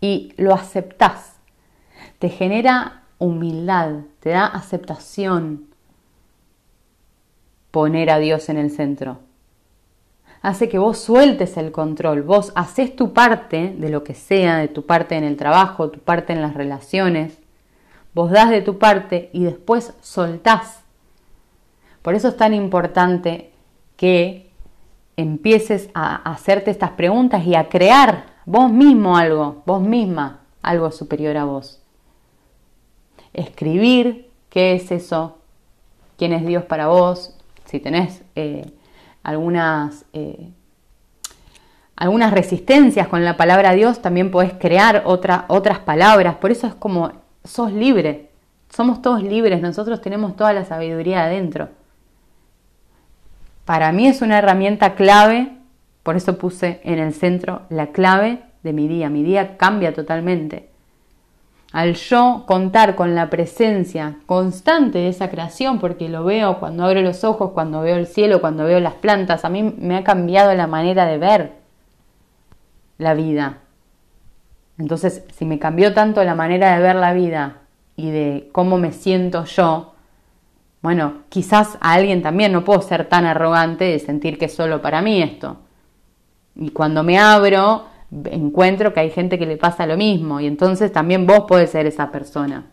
y 0.00 0.32
lo 0.36 0.54
aceptás 0.54 1.38
te 2.18 2.28
genera 2.28 3.02
humildad, 3.18 4.00
te 4.20 4.30
da 4.30 4.46
aceptación 4.46 5.66
poner 7.70 8.10
a 8.10 8.18
Dios 8.18 8.48
en 8.48 8.58
el 8.58 8.70
centro. 8.70 9.20
Hace 10.40 10.68
que 10.68 10.78
vos 10.78 10.98
sueltes 10.98 11.56
el 11.56 11.72
control, 11.72 12.22
vos 12.22 12.52
haces 12.54 12.94
tu 12.94 13.12
parte 13.12 13.74
de 13.76 13.88
lo 13.88 14.04
que 14.04 14.14
sea, 14.14 14.56
de 14.56 14.68
tu 14.68 14.86
parte 14.86 15.16
en 15.16 15.24
el 15.24 15.36
trabajo, 15.36 15.90
tu 15.90 16.00
parte 16.00 16.32
en 16.32 16.42
las 16.42 16.54
relaciones, 16.54 17.37
vos 18.18 18.30
das 18.30 18.50
de 18.50 18.62
tu 18.62 18.78
parte 18.78 19.30
y 19.32 19.44
después 19.44 19.94
soltás. 20.00 20.82
Por 22.02 22.14
eso 22.14 22.28
es 22.28 22.36
tan 22.36 22.54
importante 22.54 23.52
que 23.96 24.50
empieces 25.16 25.90
a 25.94 26.16
hacerte 26.30 26.70
estas 26.70 26.90
preguntas 26.90 27.44
y 27.46 27.54
a 27.54 27.68
crear 27.68 28.24
vos 28.44 28.70
mismo 28.70 29.16
algo, 29.16 29.62
vos 29.66 29.82
misma 29.82 30.40
algo 30.62 30.90
superior 30.90 31.36
a 31.36 31.44
vos 31.44 31.78
escribir 33.32 34.30
qué 34.50 34.74
es 34.74 34.90
eso, 34.90 35.38
quién 36.16 36.32
es 36.32 36.44
Dios 36.46 36.64
para 36.64 36.88
vos, 36.88 37.34
si 37.64 37.80
tenés 37.80 38.22
eh, 38.34 38.70
algunas, 39.22 40.04
eh, 40.12 40.50
algunas 41.96 42.32
resistencias 42.32 43.08
con 43.08 43.24
la 43.24 43.36
palabra 43.36 43.72
Dios, 43.72 44.02
también 44.02 44.30
podés 44.30 44.54
crear 44.54 45.04
otras 45.06 45.78
palabras, 45.80 46.36
por 46.36 46.50
eso 46.50 46.66
es 46.66 46.74
como 46.74 47.12
sos 47.48 47.72
libre, 47.72 48.30
somos 48.70 49.02
todos 49.02 49.22
libres, 49.22 49.60
nosotros 49.60 50.00
tenemos 50.00 50.36
toda 50.36 50.52
la 50.52 50.64
sabiduría 50.64 51.24
adentro. 51.24 51.68
Para 53.64 53.92
mí 53.92 54.06
es 54.06 54.22
una 54.22 54.38
herramienta 54.38 54.94
clave, 54.94 55.52
por 56.02 56.16
eso 56.16 56.38
puse 56.38 56.80
en 56.84 56.98
el 56.98 57.12
centro 57.12 57.62
la 57.68 57.88
clave 57.88 58.42
de 58.62 58.72
mi 58.72 58.88
día, 58.88 59.08
mi 59.08 59.22
día 59.22 59.56
cambia 59.56 59.92
totalmente 59.92 60.68
al 61.72 61.94
yo 61.94 62.44
contar 62.46 62.94
con 62.94 63.14
la 63.14 63.28
presencia 63.28 64.16
constante 64.26 64.98
de 64.98 65.08
esa 65.08 65.28
creación, 65.28 65.78
porque 65.78 66.08
lo 66.08 66.24
veo 66.24 66.58
cuando 66.58 66.84
abro 66.84 67.02
los 67.02 67.24
ojos, 67.24 67.50
cuando 67.52 67.82
veo 67.82 67.96
el 67.96 68.06
cielo, 68.06 68.40
cuando 68.40 68.64
veo 68.64 68.80
las 68.80 68.94
plantas, 68.94 69.44
a 69.44 69.50
mí 69.50 69.62
me 69.62 69.96
ha 69.96 70.04
cambiado 70.04 70.54
la 70.54 70.66
manera 70.66 71.04
de 71.04 71.18
ver 71.18 71.52
la 72.96 73.14
vida. 73.14 73.58
Entonces, 74.78 75.24
si 75.36 75.44
me 75.44 75.58
cambió 75.58 75.92
tanto 75.92 76.22
la 76.24 76.34
manera 76.34 76.74
de 76.74 76.82
ver 76.82 76.96
la 76.96 77.12
vida 77.12 77.58
y 77.96 78.10
de 78.10 78.48
cómo 78.52 78.78
me 78.78 78.92
siento 78.92 79.44
yo, 79.44 79.94
bueno, 80.80 81.24
quizás 81.28 81.76
a 81.80 81.94
alguien 81.94 82.22
también 82.22 82.52
no 82.52 82.64
puedo 82.64 82.80
ser 82.80 83.08
tan 83.08 83.26
arrogante 83.26 83.84
de 83.84 83.98
sentir 83.98 84.38
que 84.38 84.44
es 84.44 84.54
solo 84.54 84.80
para 84.80 85.02
mí 85.02 85.20
esto. 85.20 85.58
Y 86.54 86.70
cuando 86.70 87.02
me 87.02 87.18
abro, 87.18 87.86
encuentro 88.30 88.92
que 88.92 89.00
hay 89.00 89.10
gente 89.10 89.38
que 89.38 89.46
le 89.46 89.56
pasa 89.56 89.86
lo 89.86 89.96
mismo 89.96 90.40
y 90.40 90.46
entonces 90.46 90.92
también 90.92 91.26
vos 91.26 91.40
podés 91.48 91.70
ser 91.70 91.86
esa 91.86 92.10
persona. 92.10 92.66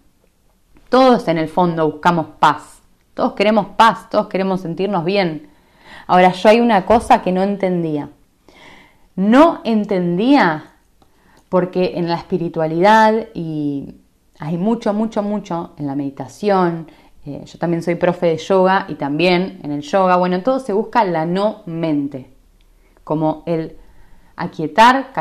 Todos 0.89 1.27
en 1.27 1.39
el 1.39 1.49
fondo 1.49 1.89
buscamos 1.89 2.27
paz, 2.39 2.81
todos 3.15 3.33
queremos 3.33 3.67
paz, 3.75 4.09
todos 4.09 4.27
queremos 4.27 4.61
sentirnos 4.61 5.03
bien. 5.03 5.49
Ahora 6.07 6.31
yo 6.31 6.49
hay 6.49 6.59
una 6.61 6.85
cosa 6.85 7.21
que 7.21 7.31
no 7.31 7.41
entendía. 7.41 8.09
no 9.15 9.61
entendía, 9.63 10.74
porque 11.55 11.93
en 11.95 12.09
la 12.09 12.15
espiritualidad 12.15 13.27
y 13.33 13.95
hay 14.39 14.57
mucho, 14.57 14.93
mucho, 14.93 15.23
mucho 15.23 15.71
en 15.77 15.87
la 15.87 15.95
meditación, 15.95 16.87
eh, 17.25 17.45
yo 17.45 17.57
también 17.57 17.81
soy 17.81 17.95
profe 17.95 18.25
de 18.25 18.35
yoga 18.35 18.85
y 18.89 18.95
también 18.95 19.61
en 19.63 19.71
el 19.71 19.79
yoga, 19.79 20.17
bueno, 20.17 20.35
en 20.35 20.43
todo 20.43 20.59
se 20.59 20.73
busca 20.73 21.05
la 21.05 21.25
no 21.25 21.61
mente, 21.65 22.35
como 23.05 23.43
el 23.45 23.77
aquietar, 24.35 25.13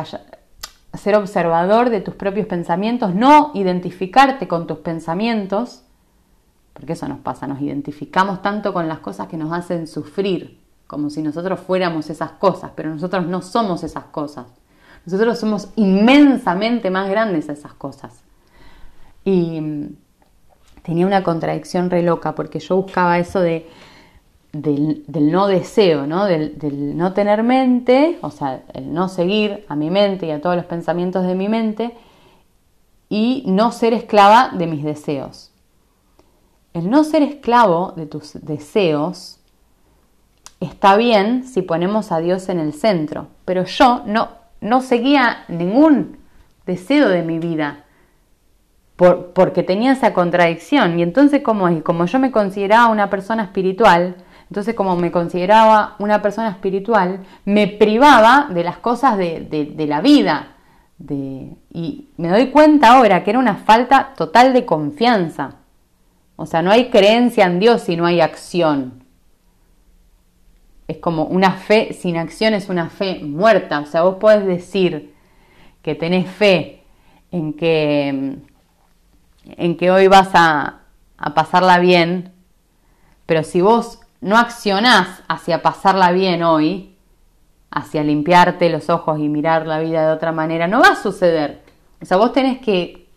ser 0.94 1.14
observador 1.14 1.90
de 1.90 2.00
tus 2.00 2.16
propios 2.16 2.48
pensamientos, 2.48 3.14
no 3.14 3.52
identificarte 3.54 4.48
con 4.48 4.66
tus 4.66 4.78
pensamientos, 4.78 5.84
porque 6.72 6.94
eso 6.94 7.06
nos 7.06 7.20
pasa, 7.20 7.46
nos 7.46 7.60
identificamos 7.60 8.42
tanto 8.42 8.72
con 8.72 8.88
las 8.88 8.98
cosas 8.98 9.28
que 9.28 9.36
nos 9.36 9.52
hacen 9.52 9.86
sufrir, 9.86 10.60
como 10.88 11.10
si 11.10 11.22
nosotros 11.22 11.60
fuéramos 11.60 12.10
esas 12.10 12.32
cosas, 12.32 12.72
pero 12.74 12.90
nosotros 12.90 13.24
no 13.24 13.40
somos 13.40 13.84
esas 13.84 14.06
cosas. 14.06 14.63
Nosotros 15.06 15.38
somos 15.38 15.68
inmensamente 15.76 16.90
más 16.90 17.08
grandes 17.10 17.48
a 17.48 17.52
esas 17.52 17.74
cosas. 17.74 18.22
Y 19.24 19.60
mm, 19.60 19.96
tenía 20.82 21.06
una 21.06 21.22
contradicción 21.22 21.90
re 21.90 22.02
loca 22.02 22.34
porque 22.34 22.60
yo 22.60 22.76
buscaba 22.76 23.18
eso 23.18 23.40
de, 23.40 23.68
del, 24.52 25.04
no 25.08 25.46
deseo, 25.46 26.06
¿no? 26.06 26.24
Del, 26.24 26.58
del, 26.58 26.96
no 26.96 27.12
tener 27.12 27.42
mente, 27.42 28.18
o 28.22 28.30
sea, 28.30 28.62
el 28.72 28.92
no 28.92 29.08
seguir 29.08 29.64
a 29.68 29.76
mi 29.76 29.90
mente 29.90 30.26
y 30.26 30.30
a 30.30 30.40
todos 30.40 30.56
los 30.56 30.64
pensamientos 30.66 31.26
de 31.26 31.34
mi 31.34 31.48
mente 31.48 31.94
y 33.08 33.44
no 33.46 33.72
ser 33.72 33.92
esclava 33.92 34.50
de 34.56 34.66
mis 34.66 34.84
deseos. 34.84 35.50
El 36.72 36.90
no 36.90 37.04
ser 37.04 37.22
esclavo 37.22 37.92
de 37.96 38.06
tus 38.06 38.32
deseos 38.44 39.38
está 40.60 40.96
bien 40.96 41.44
si 41.44 41.62
ponemos 41.62 42.10
a 42.10 42.18
Dios 42.18 42.48
en 42.48 42.58
el 42.58 42.72
centro, 42.72 43.28
pero 43.44 43.64
yo 43.64 44.02
no, 44.06 44.28
no 44.64 44.80
seguía 44.80 45.44
ningún 45.48 46.16
deseo 46.66 47.10
de 47.10 47.22
mi 47.22 47.38
vida 47.38 47.84
por, 48.96 49.32
porque 49.32 49.62
tenía 49.62 49.92
esa 49.92 50.14
contradicción. 50.14 50.98
Y 50.98 51.02
entonces, 51.02 51.42
como, 51.42 51.82
como 51.82 52.06
yo 52.06 52.18
me 52.18 52.32
consideraba 52.32 52.88
una 52.88 53.10
persona 53.10 53.44
espiritual, 53.44 54.16
entonces 54.48 54.74
como 54.74 54.96
me 54.96 55.12
consideraba 55.12 55.96
una 55.98 56.22
persona 56.22 56.48
espiritual, 56.48 57.20
me 57.44 57.66
privaba 57.66 58.48
de 58.50 58.64
las 58.64 58.78
cosas 58.78 59.18
de, 59.18 59.86
la 59.86 60.00
vida. 60.00 60.56
De, 60.96 61.56
y 61.70 62.08
me 62.16 62.28
doy 62.28 62.50
cuenta 62.50 62.92
ahora 62.92 63.22
que 63.22 63.30
era 63.30 63.38
una 63.38 63.56
falta 63.56 64.14
total 64.16 64.54
de 64.54 64.64
confianza. 64.64 65.56
O 66.36 66.46
sea, 66.46 66.62
no 66.62 66.70
hay 66.70 66.88
creencia 66.88 67.44
en 67.44 67.60
Dios 67.60 67.82
si 67.82 67.96
no 67.96 68.06
hay 68.06 68.20
acción 68.20 69.03
es 70.86 70.98
como 70.98 71.24
una 71.24 71.52
fe 71.52 71.92
sin 71.92 72.16
acción 72.16 72.54
es 72.54 72.68
una 72.68 72.90
fe 72.90 73.20
muerta. 73.22 73.80
O 73.80 73.86
sea, 73.86 74.02
vos 74.02 74.16
podés 74.16 74.44
decir 74.44 75.14
que 75.82 75.94
tenés 75.94 76.28
fe 76.30 76.82
en 77.30 77.54
que, 77.54 78.38
en 79.44 79.76
que 79.76 79.90
hoy 79.90 80.08
vas 80.08 80.30
a, 80.34 80.80
a 81.16 81.34
pasarla 81.34 81.78
bien, 81.78 82.32
pero 83.26 83.42
si 83.42 83.60
vos 83.60 84.00
no 84.20 84.36
accionás 84.36 85.22
hacia 85.28 85.62
pasarla 85.62 86.12
bien 86.12 86.42
hoy, 86.42 86.96
hacia 87.70 88.04
limpiarte 88.04 88.70
los 88.70 88.88
ojos 88.88 89.18
y 89.18 89.28
mirar 89.28 89.66
la 89.66 89.80
vida 89.80 90.06
de 90.06 90.12
otra 90.12 90.32
manera, 90.32 90.68
no 90.68 90.80
va 90.80 90.88
a 90.88 91.02
suceder. 91.02 91.62
O 92.00 92.04
sea, 92.04 92.18
vos 92.18 92.32
tenés 92.32 92.58
que, 92.60 93.08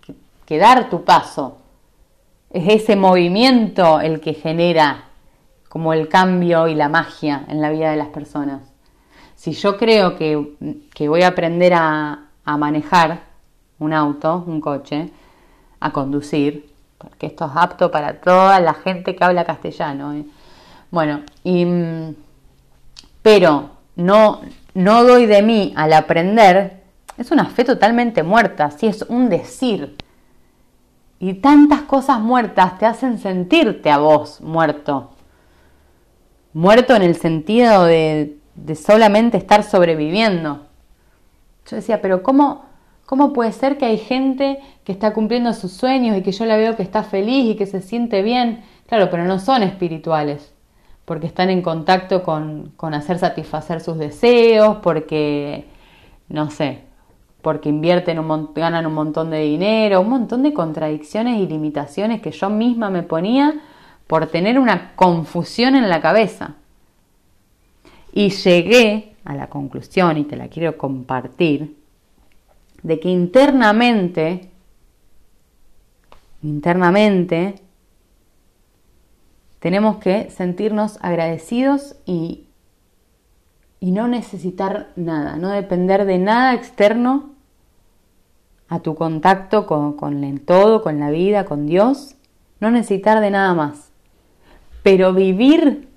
que 0.46 0.58
dar 0.58 0.90
tu 0.90 1.04
paso. 1.04 1.60
Es 2.50 2.82
ese 2.82 2.96
movimiento 2.96 4.00
el 4.00 4.20
que 4.20 4.34
genera 4.34 5.07
como 5.70 5.94
el 5.94 6.08
cambio 6.08 6.68
y 6.68 6.76
la 6.76 6.90
magia 6.90 7.46
en 7.48 7.62
la 7.62 7.70
vida 7.70 7.92
de 7.92 7.98
las 7.98 8.08
personas. 8.08 8.62
Si 9.36 9.52
yo 9.52 9.78
creo 9.78 10.16
que, 10.16 11.08
voy 11.08 11.22
a 11.22 11.28
aprender 11.28 11.74
a, 11.76 12.24
manejar 12.46 13.24
un 13.78 13.94
auto, 13.94 14.44
un 14.48 14.62
coche, 14.62 15.12
a 15.80 15.92
conducir, 15.92 16.74
porque 16.98 17.28
esto 17.28 17.46
es 17.46 17.52
apto 17.56 17.92
para 17.92 18.22
toda 18.22 18.60
la 18.60 18.74
gente 18.74 19.16
que 19.16 19.24
habla 19.24 19.46
castellano. 19.46 20.14
¿eh? 20.14 20.26
Bueno, 20.90 21.22
y, 21.44 21.68
pero 23.22 23.70
no, 23.98 24.42
no 24.74 25.04
doy 25.04 25.26
de 25.26 25.42
mí 25.42 25.74
al 25.76 25.94
aprender, 25.94 26.82
es 27.18 27.32
una 27.32 27.46
fe 27.46 27.66
totalmente 27.66 28.24
muerta, 28.24 28.72
si 28.72 28.88
es 28.88 29.04
un 29.04 29.30
decir. 29.30 29.98
Y 31.20 31.36
tantas 31.36 31.82
cosas 31.82 32.20
muertas 32.20 32.80
te 32.80 32.86
hacen 32.86 33.20
sentirte 33.20 33.92
a 33.92 33.98
vos 33.98 34.40
muerto 34.40 35.17
muerto 36.58 36.96
en 36.96 37.04
el 37.04 37.16
sentido 37.16 37.86
de, 37.86 38.40
solamente 38.76 39.38
estar 39.38 39.62
sobreviviendo. 39.62 40.62
Yo 41.70 41.76
decía, 41.76 42.02
pero 42.02 42.24
¿cómo, 42.24 42.66
¿cómo 43.06 43.32
puede 43.32 43.52
ser 43.52 43.78
que 43.78 43.86
hay 43.86 44.00
gente 44.00 44.58
que 44.84 44.92
está 44.92 45.14
cumpliendo 45.14 45.54
sus 45.54 45.72
sueños 45.72 46.18
y 46.18 46.24
que 46.24 46.32
yo 46.32 46.46
la 46.46 46.58
veo 46.58 46.76
que 46.76 46.82
está 46.82 47.04
feliz 47.04 47.46
y 47.46 47.56
que 47.56 47.68
se 47.68 47.82
siente 47.82 48.24
bien? 48.24 48.64
Claro, 48.88 49.10
pero 49.12 49.26
no 49.26 49.38
son 49.38 49.62
espirituales, 49.62 50.52
porque 51.06 51.28
están 51.28 51.52
en 51.52 51.62
contacto 51.62 52.24
con, 52.24 52.74
con 52.76 52.96
hacer 52.96 53.20
satisfacer 53.20 53.80
sus 53.80 54.00
deseos, 54.00 54.78
porque, 54.82 55.66
no 56.28 56.50
sé, 56.50 56.86
porque 57.44 57.70
invierten 57.70 58.18
un 58.18 58.52
ganan 58.56 58.88
un 58.88 58.96
montón 58.96 59.30
de 59.30 59.42
dinero, 59.42 60.02
un 60.02 60.10
montón 60.10 60.42
de 60.42 60.54
contradicciones 60.54 61.40
y 61.40 61.46
limitaciones 61.46 62.20
que 62.20 62.32
yo 62.32 62.50
misma 62.50 62.90
me 62.90 63.04
ponía 63.04 63.62
por 64.08 64.28
tener 64.28 64.58
una 64.58 64.96
confusión 64.96 65.76
en 65.76 65.90
la 65.90 66.02
cabeza. 66.02 66.56
Y 68.14 68.30
llegué 68.30 69.16
a 69.26 69.36
la 69.36 69.48
conclusión, 69.48 70.18
y 70.18 70.24
te 70.24 70.38
la 70.38 70.48
quiero 70.48 70.78
compartir, 70.78 71.78
de 72.82 73.00
que 73.00 73.10
internamente, 73.10 74.50
internamente, 76.42 77.62
tenemos 79.60 79.98
que 79.98 80.30
sentirnos 80.30 80.98
agradecidos 81.02 81.98
y, 82.06 82.48
y 83.80 83.92
no 83.92 84.08
necesitar 84.08 84.90
nada, 84.96 85.36
no 85.36 85.50
depender 85.50 86.06
de 86.06 86.20
nada 86.20 86.54
externo 86.54 87.32
a 88.70 88.80
tu 88.80 88.96
contacto 88.96 89.66
con, 89.66 89.94
con 89.94 90.24
el 90.24 90.42
todo, 90.42 90.82
con 90.82 91.00
la 91.00 91.10
vida, 91.10 91.46
con 91.46 91.66
Dios, 91.66 92.16
no 92.60 92.72
necesitar 92.72 93.20
de 93.22 93.32
nada 93.32 93.54
más. 93.54 93.87
Pero 94.88 95.12
vivir 95.12 95.90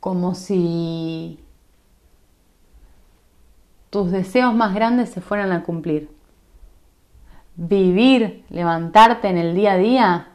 como 0.00 0.34
si 0.34 1.38
tus 3.88 4.10
deseos 4.10 4.52
más 4.52 4.74
grandes 4.74 5.10
se 5.10 5.20
fueran 5.20 5.52
a 5.52 5.62
cumplir. 5.62 6.10
Vivir, 7.54 8.42
levantarte 8.50 9.28
en 9.28 9.36
el 9.36 9.54
día 9.54 9.74
a 9.74 9.78
día, 9.78 10.28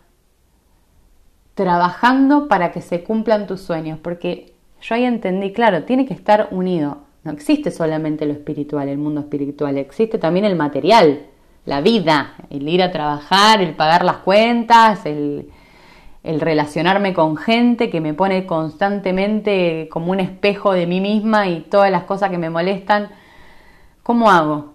trabajando 1.53 2.47
para 2.47 2.71
que 2.71 2.79
se 2.79 3.03
cumplan 3.03 3.45
tus 3.45 3.59
sueños, 3.59 3.99
porque 4.01 4.55
yo 4.81 4.95
ahí 4.95 5.03
entendí, 5.03 5.51
claro, 5.51 5.83
tiene 5.83 6.05
que 6.05 6.13
estar 6.13 6.47
unido. 6.51 6.99
No 7.25 7.33
existe 7.33 7.71
solamente 7.71 8.25
lo 8.25 8.31
espiritual, 8.31 8.87
el 8.87 8.99
mundo 8.99 9.19
espiritual, 9.19 9.77
existe 9.77 10.17
también 10.17 10.45
el 10.45 10.55
material 10.55 11.25
la 11.65 11.81
vida, 11.81 12.35
el 12.49 12.67
ir 12.67 12.83
a 12.83 12.91
trabajar, 12.91 13.61
el 13.61 13.75
pagar 13.75 14.03
las 14.03 14.17
cuentas, 14.17 15.05
el, 15.05 15.49
relacionarme 16.23 17.13
con 17.13 17.35
gente 17.35 17.89
que 17.89 17.99
me 17.99 18.13
pone 18.13 18.45
constantemente 18.45 19.89
como 19.91 20.11
un 20.11 20.19
espejo 20.19 20.71
de 20.71 20.87
mí 20.87 21.01
misma 21.01 21.47
y 21.47 21.61
todas 21.61 21.91
las 21.91 22.03
cosas 22.03 22.29
que 22.29 22.37
me 22.37 22.49
molestan, 22.49 23.09
¿cómo 24.03 24.31
hago? 24.31 24.73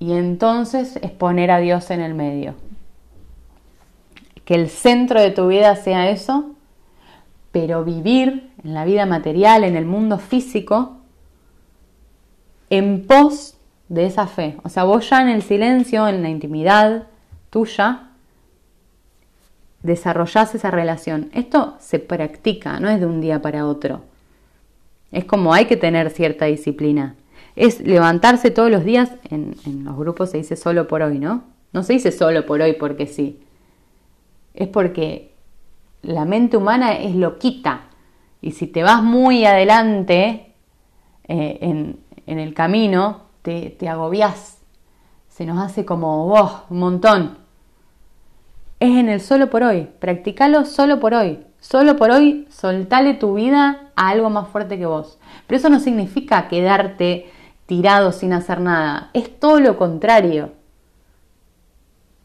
Y 0.00 0.12
entonces 0.12 0.96
es 0.96 1.10
poner 1.10 1.50
a 1.50 1.58
Dios 1.58 1.90
en 1.90 2.00
el 2.00 2.14
medio. 2.14 2.54
Que 4.44 4.54
el 4.54 4.70
centro 4.70 5.20
de 5.20 5.30
tu 5.30 5.46
vida 5.46 5.76
sea 5.76 6.10
eso, 6.10 6.50
pero 7.52 7.84
vivir 7.84 8.50
en 8.64 8.74
la 8.74 8.84
vida 8.84 9.06
material, 9.06 9.62
en 9.62 9.76
el 9.76 9.84
mundo 9.84 10.18
físico, 10.18 10.96
en 12.70 13.06
pos 13.06 13.59
de 13.90 14.06
esa 14.06 14.26
fe. 14.26 14.56
O 14.62 14.68
sea, 14.68 14.84
vos 14.84 15.10
ya 15.10 15.20
en 15.20 15.28
el 15.28 15.42
silencio, 15.42 16.08
en 16.08 16.22
la 16.22 16.30
intimidad 16.30 17.08
tuya, 17.50 18.10
desarrollás 19.82 20.54
esa 20.54 20.70
relación. 20.70 21.28
Esto 21.34 21.74
se 21.80 21.98
practica, 21.98 22.78
no 22.78 22.88
es 22.88 23.00
de 23.00 23.06
un 23.06 23.20
día 23.20 23.42
para 23.42 23.66
otro. 23.66 24.02
Es 25.10 25.24
como 25.24 25.52
hay 25.52 25.66
que 25.66 25.76
tener 25.76 26.10
cierta 26.10 26.46
disciplina. 26.46 27.16
Es 27.56 27.80
levantarse 27.80 28.52
todos 28.52 28.70
los 28.70 28.84
días, 28.84 29.10
en, 29.28 29.56
los 29.84 29.96
grupos 29.96 30.30
se 30.30 30.38
dice 30.38 30.54
solo 30.54 30.86
por 30.86 31.02
hoy, 31.02 31.18
¿no? 31.18 31.42
No 31.72 31.82
se 31.82 31.94
dice 31.94 32.12
solo 32.12 32.46
por 32.46 32.62
hoy 32.62 32.74
porque 32.74 33.08
sí. 33.08 33.40
Es 34.54 34.68
porque 34.68 35.32
la 36.02 36.24
mente 36.24 36.56
humana 36.56 36.92
es 36.92 37.16
loquita. 37.16 37.88
Y 38.40 38.52
si 38.52 38.68
te 38.68 38.84
vas 38.84 39.02
muy 39.02 39.44
adelante 39.44 40.54
eh, 41.26 41.58
en, 41.60 41.98
en 42.26 42.38
el 42.38 42.54
camino, 42.54 43.29
te, 43.42 43.76
agobias, 43.88 44.58
se 45.28 45.46
nos 45.46 45.58
hace 45.58 45.84
como 45.84 46.26
vos, 46.26 46.62
un 46.70 46.78
montón. 46.78 47.38
Es 48.78 48.96
en 48.96 49.08
el 49.08 49.20
solo 49.20 49.50
por 49.50 49.62
hoy, 49.62 49.88
practicalo 49.98 50.64
solo 50.64 51.00
por 51.00 51.14
hoy, 51.14 51.44
Solo 51.60 51.96
por 51.96 52.10
hoy, 52.10 52.46
soltale 52.50 53.14
tu 53.14 53.34
vida 53.34 53.92
a 53.94 54.08
algo 54.08 54.30
más 54.30 54.48
fuerte 54.48 54.78
que 54.78 54.86
vos. 54.86 55.18
Pero 55.46 55.58
eso 55.58 55.68
no 55.68 55.78
significa 55.78 56.48
quedarte 56.48 57.30
tirado 57.66 58.12
sin 58.12 58.32
hacer 58.32 58.60
nada. 58.60 59.10
Es 59.12 59.38
todo 59.38 59.60
lo 59.60 59.76
contrario. 59.76 60.52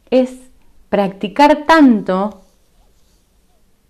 Es 0.10 0.40
practicar 0.88 1.66
tanto 1.66 2.44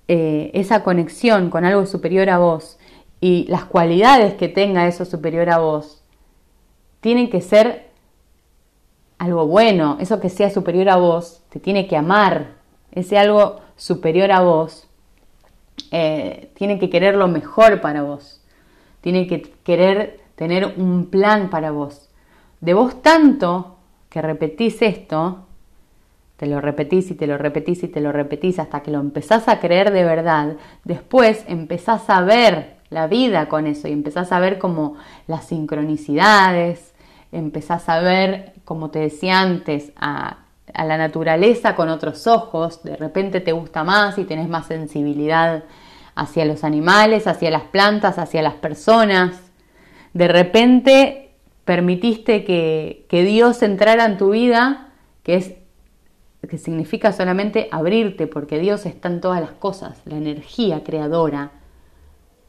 eh, 0.08 0.50
esa 0.56 0.84
conexión 0.84 1.52
con 1.52 1.64
algo 1.64 1.86
superior 1.86 2.30
a 2.32 2.40
vos 2.40 2.80
y 3.22 3.46
las 3.48 3.66
cualidades 3.66 4.34
que 4.34 4.48
tenga 4.48 4.88
eso 4.88 5.06
superior 5.06 5.50
a 5.52 5.60
vos, 5.60 6.04
tienen 7.06 7.30
que 7.30 7.40
ser 7.40 7.92
algo 9.20 9.46
bueno. 9.46 9.98
Eso 10.00 10.20
que 10.20 10.30
sea 10.30 10.50
superior 10.50 10.90
a 10.90 10.96
vos, 10.96 11.44
te 11.50 11.60
tiene 11.60 11.86
que 11.86 11.96
amar. 11.96 12.54
Ese 12.92 13.20
algo 13.20 13.62
superior 13.76 14.32
a 14.32 14.42
vos 14.42 14.88
eh, 15.92 16.50
tiene 16.56 16.80
que 16.80 16.90
querer 16.90 17.14
lo 17.14 17.28
mejor 17.28 17.80
para 17.80 18.02
vos, 18.02 18.42
tiene 19.02 19.28
que 19.28 19.44
querer 19.64 20.20
tener 20.34 20.74
un 20.78 21.06
plan 21.12 21.52
para 21.52 21.70
vos. 21.70 22.10
De 22.60 22.74
vos 22.74 23.00
tanto 23.04 23.76
que 24.10 24.24
repetís 24.24 24.82
esto, 24.82 25.46
te 26.38 26.48
lo 26.48 26.60
repetís 26.60 27.12
y 27.12 27.14
te 27.14 27.28
lo 27.28 27.38
repetís 27.38 27.84
y 27.84 27.88
te 27.88 28.02
lo 28.02 28.14
repetís 28.14 28.58
hasta 28.58 28.82
que 28.82 28.90
lo 28.90 29.00
empezás 29.00 29.48
a 29.48 29.60
creer 29.60 29.92
de 29.92 30.06
verdad, 30.06 30.56
después 30.84 31.46
empezás 31.48 32.10
a 32.10 32.22
ver 32.22 32.78
la 32.90 33.06
vida 33.06 33.48
con 33.48 33.68
eso 33.68 33.88
y 33.88 33.92
empezás 33.92 34.32
a 34.32 34.40
ver 34.40 34.58
como 34.58 34.96
las 35.28 35.46
sincronicidades, 35.46 36.95
empezás 37.38 37.90
a 37.90 38.00
ver, 38.00 38.54
como 38.66 38.90
te 38.90 39.00
decía 39.00 39.40
antes, 39.40 39.92
a 39.98 40.38
la 40.74 40.98
naturaleza 40.98 41.76
con 41.76 41.90
otros 41.90 42.28
ojos, 42.28 42.84
de 42.84 42.96
repente 42.96 43.40
te 43.40 43.52
gusta 43.52 43.84
más 43.84 44.18
y 44.18 44.26
tenés 44.26 44.50
más 44.50 44.68
sensibilidad 44.68 45.64
hacia 46.16 46.46
los 46.46 46.64
animales, 46.64 47.28
hacia 47.28 47.52
las 47.52 47.64
plantas, 47.64 48.18
hacia 48.18 48.42
las 48.42 48.56
personas. 48.56 49.52
De 50.14 50.28
repente 50.28 51.34
permitiste 51.66 52.46
que, 52.46 53.06
que 53.10 53.24
Dios 53.24 53.62
entrara 53.64 54.06
en 54.06 54.18
tu 54.18 54.32
vida, 54.32 54.90
que 55.24 55.36
es 55.36 55.54
que 56.48 56.58
significa 56.60 57.12
solamente 57.12 57.68
abrirte, 57.72 58.28
porque 58.28 58.60
Dios 58.60 58.86
está 58.86 59.10
en 59.10 59.20
todas 59.20 59.42
las 59.42 59.52
cosas, 59.52 60.00
la 60.06 60.16
energía 60.16 60.84
creadora, 60.84 61.52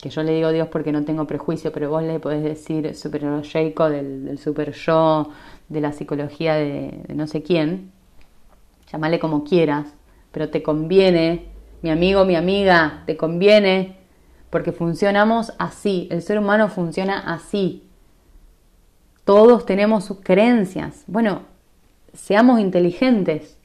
que 0.07 0.15
yo 0.15 0.23
le 0.23 0.33
digo 0.35 0.53
Dios 0.53 0.69
porque 0.69 0.93
no 0.93 1.05
tengo 1.05 1.27
prejuicio, 1.27 1.73
pero 1.73 1.91
vos 1.91 2.03
le 2.03 2.21
podés 2.21 2.45
decir 2.45 2.95
super 2.95 3.25
Jacob 3.43 3.91
del, 3.91 4.25
del 4.25 4.39
super 4.39 4.73
yo, 4.73 5.31
de 5.69 5.81
la 5.81 5.93
psicología 5.93 6.55
de 6.55 7.03
no 7.13 7.27
sé 7.27 7.43
quién, 7.43 7.91
llámale 8.93 9.19
como 9.19 9.43
quieras, 9.43 9.95
pero 10.31 10.49
te 10.49 10.63
conviene, 10.63 11.47
mi 11.83 11.91
amigo, 11.91 12.25
mi 12.25 12.37
amiga, 12.37 13.03
te 13.05 13.17
conviene, 13.17 13.97
porque 14.49 14.71
funcionamos 14.71 15.53
así, 15.59 16.07
el 16.13 16.23
ser 16.23 16.39
humano 16.39 16.69
funciona 16.69 17.19
así. 17.19 17.89
Todos 19.25 19.67
tenemos 19.67 20.05
sus 20.05 20.21
creencias. 20.21 21.03
Bueno, 21.09 21.43
seamos 22.13 22.61
inteligentes. 22.61 23.59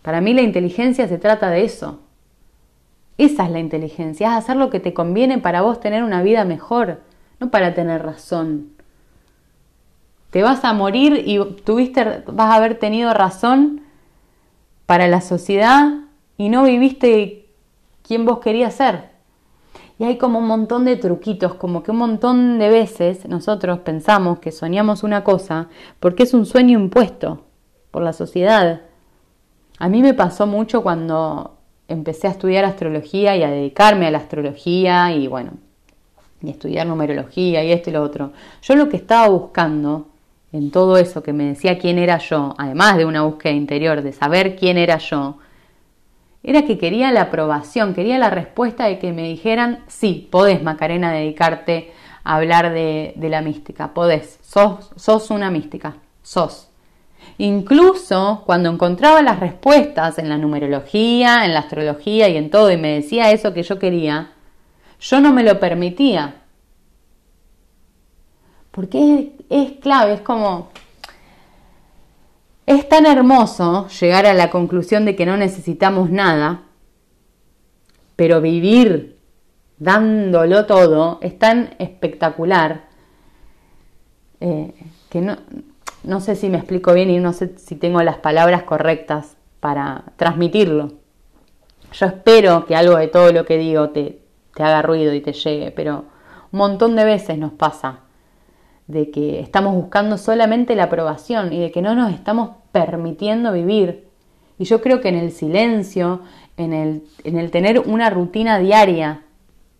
Para 0.00 0.22
mí 0.22 0.32
la 0.32 0.40
inteligencia 0.40 1.06
se 1.08 1.18
trata 1.18 1.50
de 1.50 1.64
eso. 1.64 2.03
Esa 3.16 3.44
es 3.44 3.50
la 3.50 3.60
inteligencia, 3.60 4.28
es 4.28 4.34
hacer 4.34 4.56
lo 4.56 4.70
que 4.70 4.80
te 4.80 4.92
conviene 4.92 5.38
para 5.38 5.62
vos 5.62 5.80
tener 5.80 6.02
una 6.02 6.22
vida 6.22 6.44
mejor, 6.44 7.00
no 7.38 7.50
para 7.50 7.74
tener 7.74 8.02
razón. 8.02 8.72
Te 10.30 10.42
vas 10.42 10.64
a 10.64 10.72
morir 10.72 11.22
y 11.24 11.38
tuviste, 11.62 12.24
vas 12.26 12.50
a 12.50 12.56
haber 12.56 12.78
tenido 12.78 13.14
razón 13.14 13.82
para 14.86 15.06
la 15.06 15.20
sociedad 15.20 15.92
y 16.36 16.48
no 16.48 16.64
viviste 16.64 17.46
quien 18.02 18.24
vos 18.24 18.40
querías 18.40 18.74
ser. 18.74 19.14
Y 19.98 20.04
hay 20.04 20.18
como 20.18 20.40
un 20.40 20.46
montón 20.48 20.84
de 20.84 20.96
truquitos, 20.96 21.54
como 21.54 21.84
que 21.84 21.92
un 21.92 21.98
montón 21.98 22.58
de 22.58 22.68
veces 22.68 23.28
nosotros 23.28 23.78
pensamos 23.80 24.40
que 24.40 24.50
soñamos 24.50 25.04
una 25.04 25.22
cosa 25.22 25.68
porque 26.00 26.24
es 26.24 26.34
un 26.34 26.46
sueño 26.46 26.78
impuesto 26.80 27.44
por 27.92 28.02
la 28.02 28.12
sociedad. 28.12 28.82
A 29.78 29.88
mí 29.88 30.02
me 30.02 30.14
pasó 30.14 30.48
mucho 30.48 30.82
cuando 30.82 31.53
empecé 31.88 32.28
a 32.28 32.30
estudiar 32.30 32.64
astrología 32.64 33.36
y 33.36 33.42
a 33.42 33.50
dedicarme 33.50 34.06
a 34.06 34.10
la 34.10 34.18
astrología 34.18 35.12
y 35.12 35.26
bueno, 35.26 35.52
y 36.42 36.50
estudiar 36.50 36.86
numerología 36.86 37.64
y 37.64 37.72
esto 37.72 37.90
y 37.90 37.92
lo 37.92 38.02
otro. 38.02 38.32
Yo 38.62 38.76
lo 38.76 38.88
que 38.88 38.96
estaba 38.96 39.28
buscando 39.28 40.08
en 40.52 40.70
todo 40.70 40.96
eso 40.96 41.22
que 41.22 41.32
me 41.32 41.44
decía 41.44 41.78
quién 41.78 41.98
era 41.98 42.18
yo, 42.18 42.54
además 42.58 42.96
de 42.96 43.04
una 43.04 43.22
búsqueda 43.22 43.52
interior, 43.52 44.02
de 44.02 44.12
saber 44.12 44.56
quién 44.56 44.78
era 44.78 44.98
yo, 44.98 45.38
era 46.44 46.62
que 46.66 46.78
quería 46.78 47.10
la 47.10 47.22
aprobación, 47.22 47.94
quería 47.94 48.18
la 48.18 48.30
respuesta 48.30 48.84
de 48.84 48.98
que 48.98 49.12
me 49.12 49.22
dijeran, 49.22 49.80
sí, 49.88 50.28
podés, 50.30 50.62
Macarena, 50.62 51.10
dedicarte 51.10 51.92
a 52.22 52.36
hablar 52.36 52.72
de, 52.72 53.14
la 53.18 53.40
mística, 53.40 53.94
podés, 53.94 54.38
sos, 54.42 54.92
sos 54.94 55.30
una 55.30 55.50
mística, 55.50 55.96
sos. 56.22 56.68
Incluso 57.38 58.42
cuando 58.46 58.70
encontraba 58.70 59.20
las 59.22 59.40
respuestas 59.40 60.18
en 60.18 60.28
la 60.28 60.38
numerología, 60.38 61.44
en 61.44 61.52
la 61.52 61.60
astrología 61.60 62.28
y 62.28 62.36
en 62.36 62.50
todo, 62.50 62.70
y 62.70 62.76
me 62.76 62.94
decía 62.94 63.32
eso 63.32 63.52
que 63.52 63.64
yo 63.64 63.78
quería, 63.78 64.32
yo 65.00 65.20
no 65.20 65.32
me 65.32 65.42
lo 65.42 65.58
permitía. 65.58 66.42
Porque 68.70 69.32
es, 69.48 69.72
clave, 69.80 70.14
es 70.14 70.20
como... 70.20 70.70
Es 72.66 72.88
tan 72.88 73.04
hermoso 73.04 73.88
llegar 73.88 74.24
a 74.24 74.32
la 74.32 74.50
conclusión 74.50 75.04
de 75.04 75.14
que 75.16 75.26
no 75.26 75.36
necesitamos 75.36 76.10
nada, 76.10 76.62
pero 78.16 78.40
vivir 78.40 79.18
dándolo 79.76 80.64
todo 80.64 81.18
es 81.20 81.38
tan 81.38 81.74
espectacular 81.78 82.86
eh, 84.40 84.72
que 85.10 85.20
no, 85.20 85.36
no 86.04 86.20
sé 86.20 86.36
si 86.36 86.48
me 86.48 86.58
explico 86.58 86.92
bien 86.92 87.10
y 87.10 87.18
no 87.18 87.32
sé 87.32 87.56
si 87.58 87.76
tengo 87.76 88.02
las 88.02 88.18
palabras 88.18 88.62
correctas 88.62 89.36
para 89.60 90.04
transmitirlo. 90.16 90.92
Yo 91.92 92.06
espero 92.06 92.66
que 92.66 92.76
algo 92.76 92.96
de 92.96 93.08
todo 93.08 93.32
lo 93.32 93.44
que 93.44 93.56
digo 93.56 93.90
te, 93.90 94.20
te 94.54 94.62
haga 94.62 94.82
ruido 94.82 95.14
y 95.14 95.20
te 95.20 95.32
llegue, 95.32 95.70
pero 95.70 96.04
un 96.52 96.58
montón 96.58 96.96
de 96.96 97.04
veces 97.04 97.38
nos 97.38 97.52
pasa 97.52 98.00
de 98.86 99.10
que 99.10 99.40
estamos 99.40 99.74
buscando 99.74 100.18
solamente 100.18 100.76
la 100.76 100.84
aprobación 100.84 101.52
y 101.52 101.60
de 101.60 101.70
que 101.70 101.82
no 101.82 101.94
nos 101.94 102.12
estamos 102.12 102.50
permitiendo 102.72 103.52
vivir. 103.52 104.08
Y 104.58 104.64
yo 104.64 104.80
creo 104.82 105.00
que 105.00 105.08
en 105.08 105.16
el 105.16 105.32
silencio, 105.32 106.20
en 106.56 106.72
el, 106.72 107.04
en 107.24 107.38
el 107.38 107.50
tener 107.50 107.80
una 107.80 108.10
rutina 108.10 108.58
diaria 108.58 109.22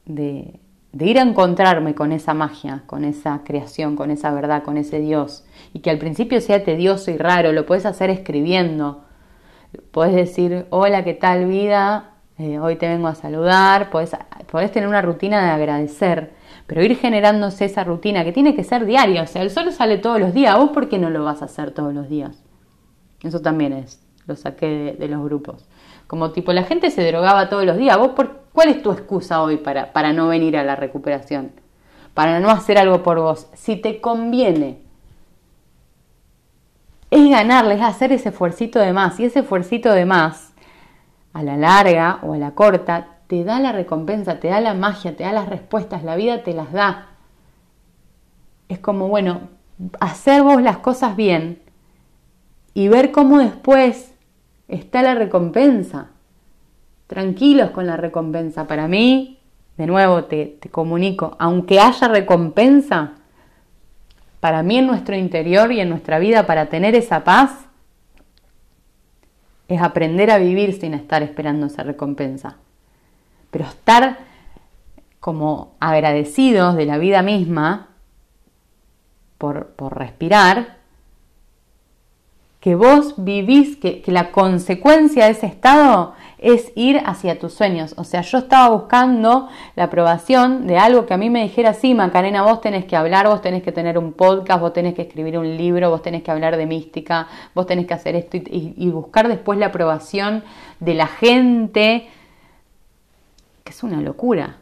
de, 0.07 0.59
de 0.93 1.07
ir 1.07 1.19
a 1.19 1.23
encontrarme 1.23 1.95
con 1.95 2.13
esa 2.13 2.35
magia, 2.35 2.83
con 2.87 3.05
esa 3.05 3.43
creación, 3.45 3.97
con 3.97 4.11
esa 4.11 4.33
verdad, 4.33 4.63
con 4.63 4.77
ese 4.77 5.01
Dios, 5.01 5.45
y 5.75 5.81
que 5.81 5.91
al 5.91 5.99
principio 5.99 6.41
sea 6.41 6.65
tedioso 6.65 7.11
y 7.11 7.19
raro, 7.19 7.53
lo 7.53 7.67
puedes 7.67 7.85
hacer 7.85 8.09
escribiendo. 8.09 9.05
Puedes 9.91 10.15
decir, 10.15 10.65
hola, 10.71 11.05
¿qué 11.05 11.13
tal 11.13 11.45
vida? 11.45 12.13
Eh, 12.39 12.59
hoy 12.59 12.77
te 12.77 12.89
vengo 12.89 13.09
a 13.09 13.15
saludar. 13.15 13.91
Podés 13.91 14.73
tener 14.73 14.89
una 14.89 15.03
rutina 15.03 15.45
de 15.45 15.51
agradecer 15.51 16.33
pero 16.67 16.83
ir 16.83 16.97
generándose 16.97 17.67
esa 17.67 17.85
rutina 17.85 18.25
que 18.25 18.33
tiene 18.33 18.55
que 18.55 18.65
ser 18.65 18.87
diaria, 18.87 19.23
o 19.23 19.27
sea, 19.27 19.43
el 19.43 19.51
sol 19.51 19.71
sale 19.73 19.99
todos 19.99 20.19
los 20.19 20.33
días, 20.33 20.57
¿vos 20.57 20.71
por 20.71 20.89
qué 20.89 20.99
no 20.99 21.11
lo 21.11 21.25
vas 21.25 21.43
a 21.43 21.47
hacer 21.47 21.73
todos 21.73 21.93
los 21.93 22.09
días? 22.09 22.43
Eso 23.23 23.41
también 23.41 23.73
es, 23.73 24.03
lo 24.27 24.37
saqué 24.37 24.97
de, 24.99 25.09
los 25.09 25.23
grupos. 25.23 25.67
Como 26.07 26.33
tipo, 26.33 26.53
la 26.53 26.65
gente 26.65 26.91
se 26.91 27.07
drogaba 27.07 27.49
todos 27.49 27.65
los 27.65 27.77
días, 27.77 27.99
¿vos 27.99 28.11
por, 28.11 28.45
cuál 28.53 28.69
es 28.69 28.83
tu 28.83 28.93
excusa 28.93 29.43
hoy 29.43 29.59
para, 29.59 29.93
para 29.93 30.13
no 30.13 30.29
venir 30.29 30.57
a 30.57 30.65
la 30.65 30.77
recuperación? 30.77 31.53
Para 32.15 32.41
no 32.41 32.51
hacer 32.51 32.79
algo 32.79 33.03
por 33.03 33.19
vos. 33.19 33.49
Si 33.55 33.77
te 33.77 34.01
conviene, 34.01 34.84
es 37.14 37.31
ganarle, 37.31 37.74
es 37.74 37.81
hacer 37.81 38.11
ese 38.11 38.31
esfuercito 38.31 38.81
de 38.81 38.92
más. 38.92 39.20
Y 39.20 39.24
ese 39.24 39.40
esfuercito 39.40 39.92
de 39.92 40.05
más, 40.05 40.53
a 41.33 41.44
la 41.44 41.57
larga 41.57 42.18
o 42.22 42.33
a 42.33 42.38
la 42.38 42.53
corta, 42.53 43.18
te 43.29 43.44
da 43.44 43.61
la 43.61 43.70
recompensa, 43.70 44.40
te 44.40 44.48
da 44.48 44.61
la 44.61 44.74
magia, 44.74 45.16
te 45.16 45.22
da 45.22 45.33
las 45.33 45.48
respuestas, 45.48 46.03
la 46.03 46.16
vida 46.16 46.42
te 46.42 46.53
las 46.55 46.72
da. 46.72 47.11
Es 48.68 48.81
como, 48.81 49.07
bueno, 49.07 49.42
hacer 50.00 50.42
vos 50.42 50.61
las 50.61 50.79
cosas 50.79 51.14
bien 51.14 51.62
y 52.74 52.88
ver 52.88 53.12
cómo 53.12 53.38
después 53.38 54.12
está 54.66 55.03
la 55.03 55.14
recompensa. 55.14 56.09
Tranquilos 57.07 57.70
con 57.70 57.87
la 57.87 57.96
recompensa. 57.96 58.66
Para 58.66 58.88
mí, 58.88 59.38
de 59.77 59.87
nuevo 59.87 60.24
te, 60.24 60.46
te 60.61 60.68
comunico, 60.68 61.37
aunque 61.38 61.79
haya 61.79 62.09
recompensa, 62.09 63.12
para 64.45 64.63
mí 64.63 64.77
en 64.77 64.87
nuestro 64.87 65.17
interior 65.17 65.73
y 65.73 65.81
en 65.81 65.89
nuestra 65.89 66.19
vida, 66.19 66.47
para 66.47 66.67
tener 66.67 66.95
esa 66.95 67.25
paz, 67.25 67.65
es 69.69 69.81
aprender 69.81 70.31
a 70.31 70.37
vivir 70.37 70.79
sin 70.79 70.93
estar 70.93 71.23
esperando 71.23 71.65
esa 71.65 71.83
recompensa. 71.83 72.59
Pero 73.51 73.65
estar 73.65 74.19
como 75.19 75.77
agradecidos 75.81 76.77
de 76.77 76.85
la 76.85 76.99
vida 76.99 77.23
misma 77.23 77.89
por, 79.39 79.73
respirar, 79.97 80.77
que 82.64 82.77
vos 82.77 83.12
vivís, 83.18 83.77
que, 83.77 84.00
que 84.00 84.11
la 84.11 84.33
consecuencia 84.33 85.27
de 85.27 85.33
ese 85.33 85.44
estado 85.44 86.14
es 86.38 86.72
ir 86.74 86.98
hacia 87.05 87.38
tus 87.38 87.53
sueños. 87.53 87.92
O 87.98 88.05
sea, 88.05 88.22
yo 88.22 88.38
estaba 88.38 88.70
buscando 88.70 89.50
la 89.77 89.85
aprobación 89.85 90.66
de 90.66 90.79
algo 90.79 91.05
que 91.05 91.12
a 91.12 91.18
mí 91.18 91.29
me 91.29 91.42
dijera, 91.42 91.74
sí, 91.74 91.92
Macarena, 91.92 92.40
vos 92.40 92.62
tenés 92.62 92.87
que 92.87 92.96
hablar, 92.96 93.29
vos 93.29 93.42
tenés 93.42 93.62
que 93.62 93.70
tener 93.70 93.98
un 93.98 94.14
podcast, 94.14 94.62
vos 94.62 94.72
tenés 94.72 94.94
que 94.94 95.03
escribir 95.03 95.37
un 95.37 95.59
libro, 95.59 95.90
vos 95.90 96.00
tenés 96.00 96.22
que 96.22 96.31
hablar 96.31 96.57
de 96.57 96.64
mística, 96.64 97.29
vos 97.55 97.66
tenés 97.66 97.87
que 97.87 97.92
hacer 97.92 98.16
esto 98.16 98.38
y, 98.38 98.88
buscar 98.88 99.29
después 99.29 99.59
la 99.59 99.66
aprobación 99.66 100.42
de 100.81 100.94
la 100.94 101.07
gente, 101.07 102.09
que 103.62 103.72
es 103.72 103.83
una 103.83 104.00
locura. 104.00 104.57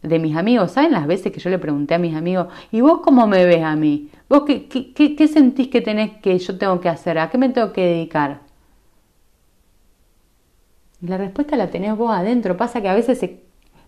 De 0.00 0.18
mis 0.18 0.38
amigos, 0.38 0.70
¿saben 0.70 0.92
las 0.92 1.06
veces 1.06 1.32
que 1.32 1.40
yo 1.40 1.50
le 1.50 1.58
pregunté 1.58 1.96
a 1.96 1.98
mis 1.98 2.16
amigos, 2.16 2.46
¿y 2.72 2.80
vos 2.80 3.00
cómo 3.04 3.26
me 3.26 3.44
ves 3.44 3.62
a 3.62 3.76
mí? 3.76 4.08
¿Vos 4.30 4.44
qué, 4.46 4.68
qué, 4.68 5.16
qué, 5.16 5.26
sentís 5.26 5.66
que 5.66 5.80
tenés 5.80 6.18
que 6.18 6.38
yo 6.38 6.56
tengo 6.56 6.80
que 6.80 6.88
hacer? 6.88 7.18
¿A 7.18 7.28
qué 7.30 7.36
me 7.36 7.48
tengo 7.48 7.72
que 7.72 7.84
dedicar? 7.84 8.42
La 11.00 11.16
respuesta 11.16 11.56
la 11.56 11.72
tenés 11.72 11.96
vos 11.96 12.12
adentro. 12.12 12.56
Pasa 12.56 12.80
que 12.80 12.88
a 12.88 12.94
veces 12.94 13.28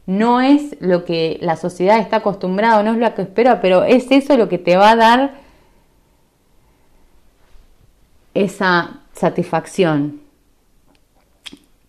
no 0.04 0.40
es 0.40 0.76
lo 0.80 1.04
que 1.04 1.38
la 1.40 1.54
sociedad 1.54 2.00
está 2.00 2.16
acostumbrada, 2.16 2.82
no 2.82 2.90
es 2.90 2.98
lo 2.98 3.14
que 3.14 3.22
espera, 3.22 3.60
pero 3.60 3.84
es 3.84 4.10
eso 4.10 4.36
lo 4.36 4.48
que 4.48 4.58
te 4.58 4.76
va 4.76 4.90
a 4.90 4.96
dar 4.96 5.34
esa 8.34 9.02
satisfacción. 9.12 10.22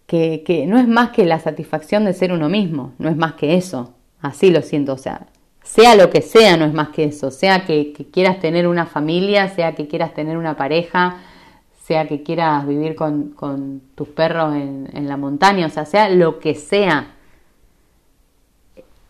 Que, 0.06 0.44
que, 0.46 0.68
no 0.68 0.78
es 0.78 0.88
más 0.88 1.10
que 1.10 1.26
la 1.26 1.40
satisfacción 1.40 2.06
de 2.06 2.14
ser 2.14 2.32
uno 2.32 2.50
mismo, 2.50 2.94
no 3.00 3.10
es 3.10 3.18
más 3.18 3.34
que 3.34 3.56
eso. 3.56 3.96
Así 4.22 4.52
lo 4.52 4.62
siento, 4.62 4.94
o 4.94 4.98
sea, 5.00 5.26
sea 5.64 5.96
lo 5.96 6.10
que 6.10 6.22
sea, 6.22 6.58
no 6.58 6.66
es 6.66 6.74
más 6.74 6.90
que 6.90 7.06
eso. 7.06 7.32
Sea 7.32 7.66
que, 7.66 7.94
quieras 8.12 8.40
tener 8.40 8.68
una 8.68 8.86
familia, 8.86 9.50
sea 9.50 9.74
que 9.74 9.88
quieras 9.88 10.14
tener 10.14 10.38
una 10.38 10.56
pareja, 10.56 11.22
sea 11.82 12.08
que 12.08 12.22
quieras 12.22 12.68
vivir 12.68 12.96
con, 12.96 13.82
tus 13.96 14.08
perros 14.10 14.56
en, 14.56 15.08
la 15.08 15.18
montaña, 15.18 15.66
o 15.66 15.70
sea, 15.70 15.86
sea 15.86 16.10
lo 16.10 16.40
que 16.40 16.56
sea, 16.56 17.16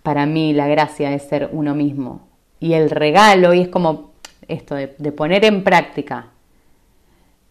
para 0.04 0.26
mí 0.26 0.54
la 0.54 0.68
gracia 0.68 1.14
es 1.14 1.24
ser 1.24 1.50
uno 1.52 1.76
mismo. 1.76 2.28
Y 2.60 2.74
el 2.74 2.90
regalo, 2.90 3.54
y 3.54 3.62
es 3.62 3.68
como 3.68 4.12
esto 4.48 4.76
de, 4.76 4.96
de 4.98 5.12
poner 5.12 5.46
en 5.46 5.64
práctica 5.64 6.28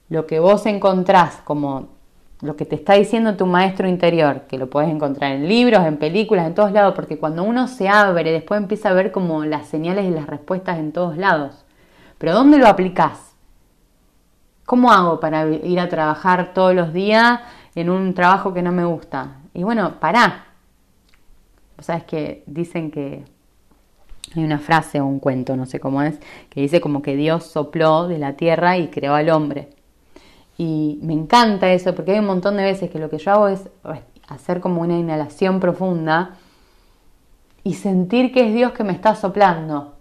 lo 0.08 0.26
que 0.26 0.38
vos 0.38 0.66
encontrás 0.66 1.36
como 1.44 1.88
lo 2.42 2.56
que 2.56 2.66
te 2.66 2.74
está 2.74 2.94
diciendo 2.94 3.36
tu 3.36 3.46
maestro 3.46 3.88
interior, 3.88 4.42
que 4.48 4.58
lo 4.58 4.68
puedes 4.68 4.90
encontrar 4.90 5.32
en 5.32 5.48
libros, 5.48 5.86
en 5.86 5.96
películas, 5.96 6.48
en 6.48 6.54
todos 6.54 6.72
lados, 6.72 6.94
porque 6.94 7.16
cuando 7.16 7.44
uno 7.44 7.68
se 7.68 7.88
abre, 7.88 8.32
después 8.32 8.60
empieza 8.60 8.90
a 8.90 8.94
ver 8.94 9.12
como 9.12 9.44
las 9.44 9.68
señales 9.68 10.06
y 10.06 10.10
las 10.10 10.26
respuestas 10.26 10.80
en 10.80 10.90
todos 10.90 11.16
lados. 11.16 11.64
Pero 12.18 12.34
¿dónde 12.34 12.58
lo 12.58 12.66
aplicás? 12.66 13.36
¿Cómo 14.66 14.90
hago 14.90 15.20
para 15.20 15.48
ir 15.48 15.78
a 15.78 15.88
trabajar 15.88 16.52
todos 16.52 16.74
los 16.74 16.92
días 16.92 17.40
en 17.76 17.90
un 17.90 18.12
trabajo 18.12 18.52
que 18.52 18.62
no 18.62 18.72
me 18.72 18.84
gusta? 18.84 19.36
Y 19.54 19.62
bueno, 19.62 20.00
pará. 20.00 20.46
Sabes 21.78 22.04
que 22.04 22.42
dicen 22.46 22.90
que 22.90 23.24
hay 24.34 24.44
una 24.44 24.58
frase 24.58 25.00
o 25.00 25.06
un 25.06 25.20
cuento, 25.20 25.56
no 25.56 25.66
sé 25.66 25.78
cómo 25.78 26.02
es, 26.02 26.18
que 26.48 26.60
dice 26.60 26.80
como 26.80 27.02
que 27.02 27.14
Dios 27.14 27.44
sopló 27.44 28.08
de 28.08 28.18
la 28.18 28.34
tierra 28.34 28.78
y 28.78 28.88
creó 28.88 29.14
al 29.14 29.30
hombre. 29.30 29.68
Y 30.58 30.98
me 31.02 31.12
encanta 31.14 31.72
eso 31.72 31.94
porque 31.94 32.12
hay 32.12 32.18
un 32.18 32.26
montón 32.26 32.56
de 32.56 32.62
veces 32.64 32.90
que 32.90 32.98
lo 32.98 33.08
que 33.10 33.18
yo 33.18 33.32
hago 33.32 33.48
es 33.48 33.68
hacer 34.28 34.60
como 34.60 34.82
una 34.82 34.98
inhalación 34.98 35.60
profunda 35.60 36.36
y 37.64 37.74
sentir 37.74 38.32
que 38.32 38.48
es 38.48 38.54
Dios 38.54 38.72
que 38.72 38.84
me 38.84 38.92
está 38.92 39.14
soplando. 39.14 39.94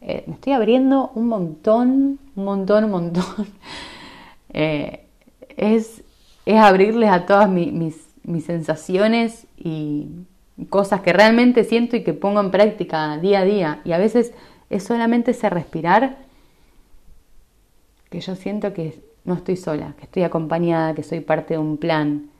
Eh, 0.00 0.24
me 0.26 0.34
estoy 0.34 0.52
abriendo 0.52 1.10
un 1.14 1.28
montón, 1.28 2.18
un 2.36 2.44
montón, 2.44 2.84
un 2.84 2.90
montón. 2.90 3.24
Eh, 4.54 5.04
es, 5.58 6.02
es, 6.46 6.56
abrirles 6.56 7.10
a 7.10 7.26
todas 7.26 7.50
mis, 7.50 7.70
mis, 8.24 8.44
sensaciones 8.46 9.46
y 9.58 10.08
cosas 10.70 11.02
que 11.02 11.12
realmente 11.12 11.64
siento 11.64 11.96
y 11.96 12.02
que 12.02 12.14
pongo 12.14 12.40
en 12.40 12.50
práctica 12.50 13.18
día 13.18 13.40
a 13.40 13.44
día. 13.44 13.82
Y 13.84 13.92
a 13.92 13.98
veces 13.98 14.32
es 14.70 14.84
solamente 14.84 15.32
ese 15.32 15.50
respirar 15.50 16.16
que 18.08 18.20
yo 18.20 18.36
siento 18.36 18.72
que 18.72 18.98
no 19.28 19.34
estoy 19.34 19.56
sola, 19.56 19.94
que 19.98 20.04
estoy 20.04 20.24
acompañada, 20.24 20.94
que 20.94 21.02
soy 21.02 21.20
parte 21.20 21.54
de 21.54 21.58
un 21.58 21.76
plan, 21.76 22.30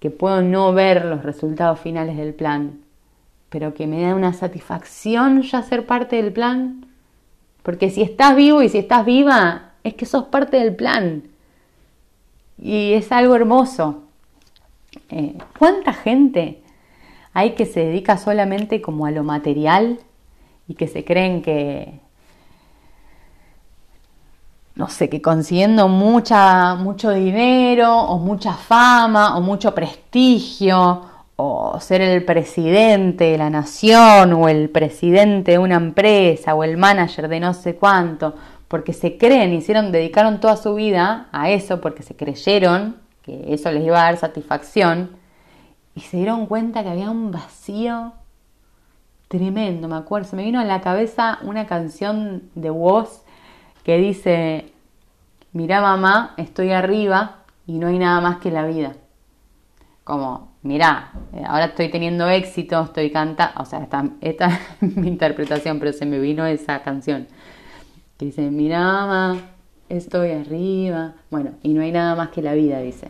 que 0.00 0.10
puedo 0.10 0.42
no 0.42 0.72
ver 0.72 1.04
los 1.04 1.22
resultados 1.22 1.78
finales 1.78 2.16
del 2.16 2.34
plan, 2.34 2.80
pero 3.50 3.74
que 3.74 3.86
me 3.86 4.02
da 4.02 4.14
una 4.14 4.32
satisfacción 4.32 5.42
ya 5.42 5.62
ser 5.62 5.86
parte 5.86 6.16
del 6.16 6.32
plan 6.32 6.90
porque 7.62 7.90
si 7.90 8.02
estás 8.02 8.36
vivo 8.36 8.62
y 8.62 8.68
si 8.68 8.78
estás 8.78 9.04
viva, 9.04 9.72
es 9.84 9.94
que 9.94 10.06
sos 10.06 10.24
parte 10.24 10.58
del 10.58 10.74
plan. 10.74 11.24
Y 12.58 12.92
es 12.92 13.12
algo 13.12 13.34
hermoso. 13.34 14.04
Eh, 15.08 15.36
¿Cuánta 15.58 15.92
gente 15.92 16.62
hay 17.32 17.52
que 17.52 17.66
se 17.66 17.80
dedica 17.80 18.16
solamente 18.16 18.80
como 18.80 19.06
a 19.06 19.10
lo 19.10 19.22
material 19.22 19.98
y 20.66 20.74
que 20.74 20.88
se 20.88 21.04
creen 21.04 21.42
que, 21.42 22.00
no 24.74 24.88
sé, 24.88 25.08
que 25.08 25.20
consiguiendo 25.20 25.88
mucha, 25.88 26.74
mucho 26.76 27.10
dinero 27.10 27.94
o 27.94 28.18
mucha 28.18 28.54
fama 28.54 29.36
o 29.36 29.40
mucho 29.40 29.74
prestigio 29.74 31.02
o 31.36 31.80
ser 31.80 32.02
el 32.02 32.24
presidente 32.24 33.24
de 33.24 33.38
la 33.38 33.50
nación 33.50 34.32
o 34.34 34.48
el 34.48 34.68
presidente 34.68 35.52
de 35.52 35.58
una 35.58 35.76
empresa 35.76 36.54
o 36.54 36.64
el 36.64 36.76
manager 36.76 37.28
de 37.28 37.40
no 37.40 37.54
sé 37.54 37.76
cuánto, 37.76 38.34
porque 38.68 38.92
se 38.92 39.16
creen, 39.16 39.52
hicieron, 39.52 39.90
dedicaron 39.90 40.38
toda 40.38 40.56
su 40.56 40.74
vida 40.74 41.28
a 41.32 41.50
eso, 41.50 41.80
porque 41.80 42.02
se 42.02 42.14
creyeron 42.14 42.96
que 43.22 43.54
eso 43.54 43.70
les 43.72 43.84
iba 43.84 44.00
a 44.00 44.04
dar 44.04 44.16
satisfacción 44.16 45.10
y 45.94 46.00
se 46.00 46.18
dieron 46.18 46.46
cuenta 46.46 46.82
que 46.82 46.90
había 46.90 47.10
un 47.10 47.30
vacío 47.30 48.12
tremendo, 49.28 49.88
me 49.88 49.96
acuerdo, 49.96 50.28
se 50.28 50.36
me 50.36 50.44
vino 50.44 50.60
a 50.60 50.64
la 50.64 50.80
cabeza 50.80 51.38
una 51.42 51.66
canción 51.66 52.50
de 52.54 52.70
voz 52.70 53.19
que 53.84 53.98
dice, 53.98 54.72
mira 55.52 55.80
mamá, 55.80 56.34
estoy 56.36 56.72
arriba 56.72 57.44
y 57.66 57.78
no 57.78 57.88
hay 57.88 57.98
nada 57.98 58.20
más 58.20 58.38
que 58.38 58.50
la 58.50 58.66
vida. 58.66 58.94
Como 60.04 60.50
mirá, 60.62 61.12
eh, 61.32 61.42
ahora 61.46 61.66
estoy 61.66 61.88
teniendo 61.88 62.28
éxito, 62.28 62.82
estoy 62.82 63.10
cantando, 63.10 63.60
o 63.60 63.64
sea, 63.64 63.86
esta, 64.20 64.60
es 64.80 64.96
mi 64.96 65.08
interpretación, 65.08 65.78
pero 65.78 65.92
se 65.92 66.06
me 66.06 66.18
vino 66.18 66.46
esa 66.46 66.82
canción. 66.82 67.26
Que 68.18 68.26
dice, 68.26 68.50
mirá, 68.50 68.80
mamá, 68.80 69.36
estoy 69.88 70.32
arriba. 70.32 71.14
Bueno, 71.30 71.52
y 71.62 71.72
no 71.72 71.82
hay 71.82 71.92
nada 71.92 72.14
más 72.14 72.28
que 72.28 72.42
la 72.42 72.54
vida, 72.54 72.80
dice. 72.80 73.08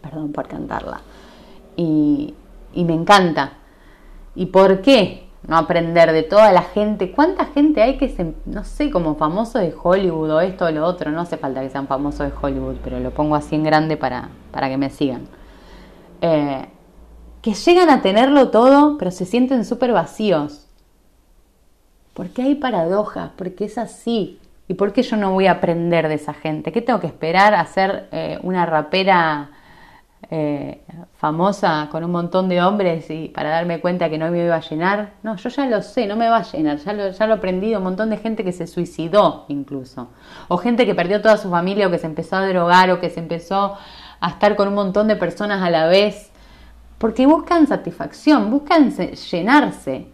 Perdón 0.00 0.32
por 0.32 0.48
cantarla. 0.48 1.00
Y, 1.76 2.34
y 2.72 2.84
me 2.84 2.94
encanta. 2.94 3.54
¿Y 4.34 4.46
por 4.46 4.80
qué 4.80 5.29
no 5.46 5.56
aprender 5.56 6.12
de 6.12 6.22
toda 6.22 6.52
la 6.52 6.62
gente? 6.62 7.12
¿Cuánta 7.12 7.46
gente 7.46 7.82
hay 7.82 7.96
que 7.96 8.08
se, 8.08 8.34
no 8.46 8.64
sé, 8.64 8.90
como 8.90 9.16
famoso 9.16 9.58
de 9.58 9.74
Hollywood 9.80 10.30
o 10.30 10.40
esto 10.40 10.66
o 10.66 10.70
lo 10.70 10.84
otro? 10.84 11.10
No 11.10 11.20
hace 11.20 11.36
falta 11.36 11.60
que 11.60 11.70
sean 11.70 11.86
famosos 11.86 12.30
de 12.30 12.32
Hollywood, 12.40 12.76
pero 12.82 13.00
lo 13.00 13.10
pongo 13.10 13.34
así 13.34 13.54
en 13.54 13.64
grande 13.64 13.96
para, 13.96 14.28
para 14.52 14.68
que 14.68 14.76
me 14.76 14.90
sigan 14.90 15.28
eh, 16.20 16.66
que 17.42 17.54
llegan 17.54 17.88
a 17.88 18.02
tenerlo 18.02 18.50
todo, 18.50 18.98
pero 18.98 19.10
se 19.10 19.24
sienten 19.24 19.64
súper 19.64 19.92
vacíos. 19.92 20.66
¿Por 22.12 22.28
qué 22.30 22.42
hay 22.42 22.54
paradojas? 22.54 23.30
Porque 23.36 23.64
es 23.64 23.78
así. 23.78 24.38
¿Y 24.68 24.74
por 24.74 24.92
qué 24.92 25.02
yo 25.02 25.16
no 25.16 25.32
voy 25.32 25.46
a 25.46 25.52
aprender 25.52 26.08
de 26.08 26.14
esa 26.14 26.34
gente? 26.34 26.70
¿Qué 26.70 26.82
tengo 26.82 27.00
que 27.00 27.06
esperar 27.06 27.54
a 27.54 27.64
ser 27.64 28.08
eh, 28.12 28.38
una 28.42 28.66
rapera 28.66 29.50
eh, 30.32 30.82
famosa 31.14 31.88
con 31.90 32.04
un 32.04 32.12
montón 32.12 32.48
de 32.48 32.62
hombres 32.62 33.10
y 33.10 33.28
para 33.28 33.50
darme 33.50 33.80
cuenta 33.80 34.08
que 34.08 34.16
no 34.16 34.30
me 34.30 34.44
iba 34.44 34.54
a 34.54 34.60
llenar? 34.60 35.14
No, 35.24 35.36
yo 35.36 35.48
ya 35.48 35.66
lo 35.66 35.82
sé, 35.82 36.06
no 36.06 36.16
me 36.16 36.28
va 36.28 36.38
a 36.38 36.42
llenar, 36.42 36.78
ya 36.78 36.92
lo, 36.92 37.10
ya 37.10 37.26
lo 37.26 37.34
he 37.34 37.36
aprendido. 37.36 37.78
Un 37.78 37.84
montón 37.84 38.10
de 38.10 38.16
gente 38.16 38.44
que 38.44 38.52
se 38.52 38.66
suicidó 38.66 39.44
incluso. 39.48 40.08
O 40.48 40.56
gente 40.56 40.86
que 40.86 40.94
perdió 40.94 41.20
toda 41.20 41.36
su 41.36 41.50
familia 41.50 41.88
o 41.88 41.90
que 41.90 41.98
se 41.98 42.06
empezó 42.06 42.36
a 42.36 42.46
drogar 42.46 42.90
o 42.90 43.00
que 43.00 43.10
se 43.10 43.20
empezó 43.20 43.76
a 44.20 44.28
estar 44.28 44.54
con 44.54 44.68
un 44.68 44.74
montón 44.74 45.08
de 45.08 45.16
personas 45.16 45.62
a 45.62 45.70
la 45.70 45.86
vez, 45.86 46.30
porque 46.98 47.26
buscan 47.26 47.66
satisfacción, 47.66 48.50
buscan 48.50 48.90
llenarse. 48.90 50.08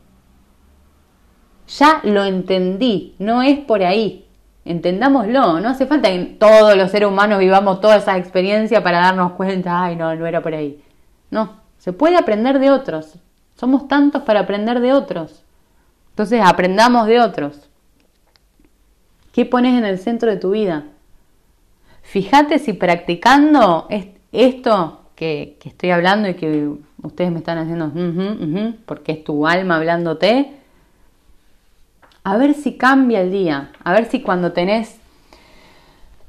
Ya 1.78 2.00
lo 2.04 2.24
entendí, 2.24 3.16
no 3.18 3.42
es 3.42 3.58
por 3.58 3.82
ahí. 3.82 4.25
Entendámoslo, 4.66 5.60
no 5.60 5.68
hace 5.68 5.86
falta 5.86 6.10
que 6.10 6.36
todos 6.40 6.76
los 6.76 6.90
seres 6.90 7.08
humanos 7.08 7.38
vivamos 7.38 7.80
toda 7.80 7.96
esa 7.96 8.16
experiencia 8.16 8.82
para 8.82 8.98
darnos 8.98 9.32
cuenta, 9.32 9.84
ay, 9.84 9.94
no, 9.94 10.14
no 10.16 10.26
era 10.26 10.42
por 10.42 10.54
ahí. 10.54 10.82
No, 11.30 11.60
se 11.78 11.92
puede 11.92 12.16
aprender 12.16 12.58
de 12.58 12.70
otros. 12.70 13.14
Somos 13.54 13.86
tantos 13.86 14.22
para 14.22 14.40
aprender 14.40 14.80
de 14.80 14.92
otros. 14.92 15.44
Entonces, 16.10 16.40
aprendamos 16.44 17.06
de 17.06 17.20
otros. 17.20 17.68
¿Qué 19.32 19.44
pones 19.46 19.78
en 19.78 19.84
el 19.84 19.98
centro 19.98 20.30
de 20.30 20.36
tu 20.36 20.50
vida? 20.50 20.84
Fíjate 22.02 22.58
si 22.58 22.72
practicando 22.72 23.86
esto 24.32 25.02
que, 25.14 25.58
estoy 25.64 25.90
hablando 25.90 26.28
y 26.28 26.34
que 26.34 26.70
ustedes 27.02 27.30
me 27.30 27.38
están 27.38 27.58
haciendo, 27.58 27.92
porque 28.84 29.12
es 29.12 29.24
tu 29.24 29.46
alma 29.46 29.76
hablándote, 29.76 30.55
a 32.26 32.36
ver 32.36 32.54
si 32.54 32.76
cambia 32.76 33.20
el 33.20 33.30
día, 33.30 33.70
a 33.84 33.92
ver 33.92 34.10
si 34.10 34.20
cuando 34.20 34.50
tenés 34.52 34.98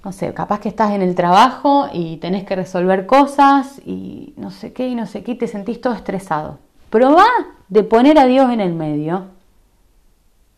no 0.06 0.12
sé, 0.12 0.32
capaz 0.32 0.60
que 0.60 0.70
estás 0.70 0.92
en 0.92 1.02
el 1.02 1.16
trabajo 1.16 1.90
y 1.92 2.18
tenés 2.18 2.46
que 2.46 2.56
resolver 2.56 3.08
cosas 3.08 3.82
y 3.84 4.36
no 4.38 4.52
sé 4.52 4.74
qué 4.74 4.88
y 4.88 4.96
no 4.96 5.08
sé 5.08 5.24
qué 5.24 5.34
te 5.34 5.48
sentís 5.48 5.82
todo 5.82 5.94
estresado. 5.96 6.60
Probá 6.92 7.26
de 7.68 7.84
poner 7.84 8.20
a 8.20 8.26
Dios 8.26 8.52
en 8.52 8.62
el 8.62 8.74
medio. 8.74 9.26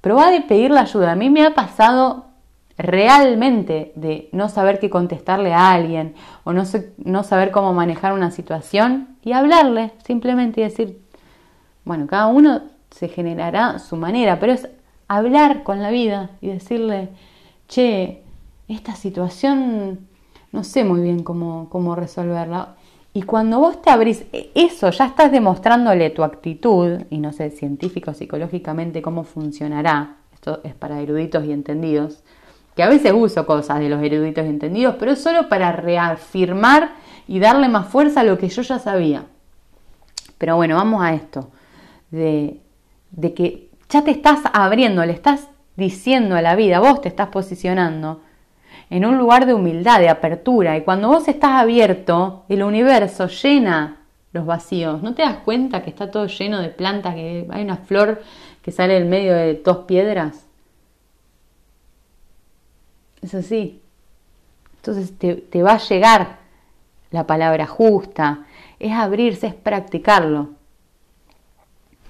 Probá 0.02 0.30
de 0.30 0.42
pedir 0.42 0.72
la 0.72 0.82
ayuda. 0.82 1.14
A 1.14 1.16
mí 1.16 1.30
me 1.30 1.46
ha 1.46 1.56
pasado 1.56 2.26
realmente 2.78 3.94
de 3.96 4.28
no 4.34 4.50
saber 4.50 4.78
qué 4.80 4.90
contestarle 4.90 5.54
a 5.54 5.72
alguien 5.72 6.16
o 6.44 6.52
no, 6.52 6.64
no 6.98 7.24
saber 7.24 7.52
cómo 7.52 7.74
manejar 7.74 8.12
una 8.12 8.30
situación 8.30 9.18
y 9.24 9.32
hablarle 9.32 9.94
simplemente 10.06 10.60
y 10.60 10.66
decir, 10.66 11.02
bueno, 11.86 12.08
cada 12.08 12.28
uno 12.28 12.62
se 12.92 13.08
generará 13.08 13.80
su 13.80 13.96
manera, 13.96 14.40
pero 14.40 14.52
es 14.52 14.68
hablar 15.10 15.64
con 15.64 15.82
la 15.82 15.90
vida 15.90 16.30
y 16.40 16.48
decirle, 16.48 17.10
che, 17.68 18.22
esta 18.70 18.96
situación 18.96 20.08
no 20.52 20.64
sé 20.64 20.86
muy 20.86 21.02
bien 21.02 21.24
cómo, 21.24 21.68
cómo 21.70 21.96
resolverla. 21.96 22.76
Y 23.12 23.24
cuando 23.24 23.60
vos 23.60 23.82
te 23.82 23.90
abrís, 23.90 24.24
e, 24.32 24.52
eso 24.54 24.92
ya 24.92 25.08
estás 25.08 25.32
demostrándole 25.32 26.12
tu 26.12 26.24
actitud, 26.24 27.02
y 27.10 27.18
no 27.18 27.34
sé 27.34 27.50
científico, 27.50 28.14
psicológicamente 28.14 29.02
cómo 29.02 29.24
funcionará, 29.24 30.18
esto 30.32 30.62
es 30.64 30.76
para 30.76 31.02
eruditos 31.02 31.44
y 31.44 31.52
entendidos, 31.52 32.24
que 32.76 32.84
a 32.84 32.88
veces 32.90 33.12
uso 33.14 33.46
cosas 33.46 33.80
de 33.80 33.90
los 33.90 34.02
eruditos 34.02 34.46
y 34.46 34.50
entendidos, 34.50 34.96
pero 35.00 35.12
es 35.12 35.22
solo 35.22 35.50
para 35.50 35.72
reafirmar 35.72 36.92
y 37.28 37.40
darle 37.40 37.68
más 37.68 37.88
fuerza 37.88 38.22
a 38.22 38.24
lo 38.24 38.38
que 38.38 38.48
yo 38.48 38.62
ya 38.62 38.78
sabía. 38.78 39.26
Pero 40.38 40.56
bueno, 40.56 40.76
vamos 40.76 41.02
a 41.02 41.14
esto, 41.14 41.50
de, 42.12 42.62
de 43.12 43.34
que 43.34 43.69
ya 43.90 44.04
te 44.04 44.12
estás 44.12 44.42
abriendo, 44.54 45.06
le 45.06 45.14
estás 45.14 45.50
diciendo 45.76 46.36
a 46.36 46.42
la 46.42 46.56
vida, 46.56 46.80
vos 46.80 47.02
te 47.02 47.10
estás 47.10 47.30
posicionando 47.30 48.22
en 48.90 49.06
un 49.06 49.18
lugar 49.18 49.46
de 49.46 49.54
humildad, 49.54 50.00
de 50.00 50.10
apertura, 50.10 50.78
y 50.78 50.84
cuando 50.84 51.10
vos 51.10 51.28
estás 51.28 51.52
abierto, 51.52 52.46
el 52.50 52.64
universo 52.64 53.28
llena 53.28 53.98
los 54.32 54.46
vacíos. 54.46 55.02
¿No 55.02 55.14
te 55.14 55.22
das 55.22 55.38
cuenta 55.38 55.84
que 55.84 55.90
está 55.90 56.12
todo 56.12 56.28
lleno 56.28 56.62
de 56.62 56.70
plantas, 56.70 57.16
que 57.16 57.48
hay 57.50 57.64
una 57.64 57.78
flor 57.78 58.22
que 58.62 58.72
sale 58.72 58.98
en 58.98 59.10
medio 59.10 59.34
de 59.34 59.56
dos 59.56 59.80
piedras? 59.80 60.46
Es 63.22 63.34
así. 63.34 63.82
Entonces 64.78 65.14
te, 65.18 65.64
va 65.64 65.74
a 65.74 65.80
llegar 65.80 66.38
la 67.12 67.28
palabra 67.28 67.68
justa. 67.68 68.46
Es 68.80 68.94
abrirse, 68.94 69.48
es 69.48 69.56
practicarlo. 69.56 70.50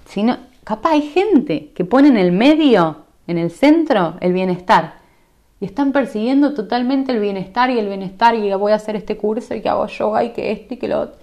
Si 0.06 0.24
no, 0.24 0.38
capaz 0.70 0.92
hay 0.92 1.02
gente 1.02 1.72
que 1.74 1.84
pone 1.84 2.10
en 2.10 2.18
el 2.18 2.32
medio, 2.32 2.98
en 3.26 3.40
el 3.40 3.50
centro, 3.50 4.18
el 4.22 4.34
bienestar. 4.34 5.00
Y 5.60 5.66
están 5.66 5.92
persiguiendo 5.92 6.54
totalmente 6.54 7.12
el 7.12 7.20
bienestar 7.20 7.72
y 7.72 7.80
el 7.80 7.88
bienestar 7.88 8.36
y 8.36 8.54
voy 8.54 8.72
a 8.72 8.76
hacer 8.76 8.96
este 8.96 9.18
curso 9.18 9.56
y 9.56 9.64
que 9.64 9.70
hago 9.70 9.88
yoga 9.88 10.24
y 10.24 10.32
que 10.32 10.52
esto 10.52 10.76
y 10.76 10.78
que 10.78 10.88
lo 10.88 11.02
otro. 11.02 11.16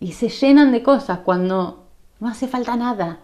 Y 0.00 0.12
se 0.12 0.28
llenan 0.28 0.70
de 0.70 0.82
cosas 0.82 1.20
cuando 1.20 1.86
no 2.20 2.28
hace 2.28 2.46
falta 2.46 2.76
nada. 2.76 3.20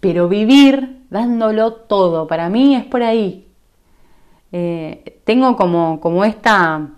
Pero 0.00 0.26
vivir 0.26 1.02
dándolo 1.10 1.74
todo, 1.74 2.26
para 2.26 2.48
mí 2.48 2.74
es 2.74 2.86
por 2.86 3.02
ahí. 3.02 3.46
Eh, 4.50 5.20
tengo 5.24 5.56
como, 5.56 6.00
como 6.00 6.24
esta, 6.24 6.88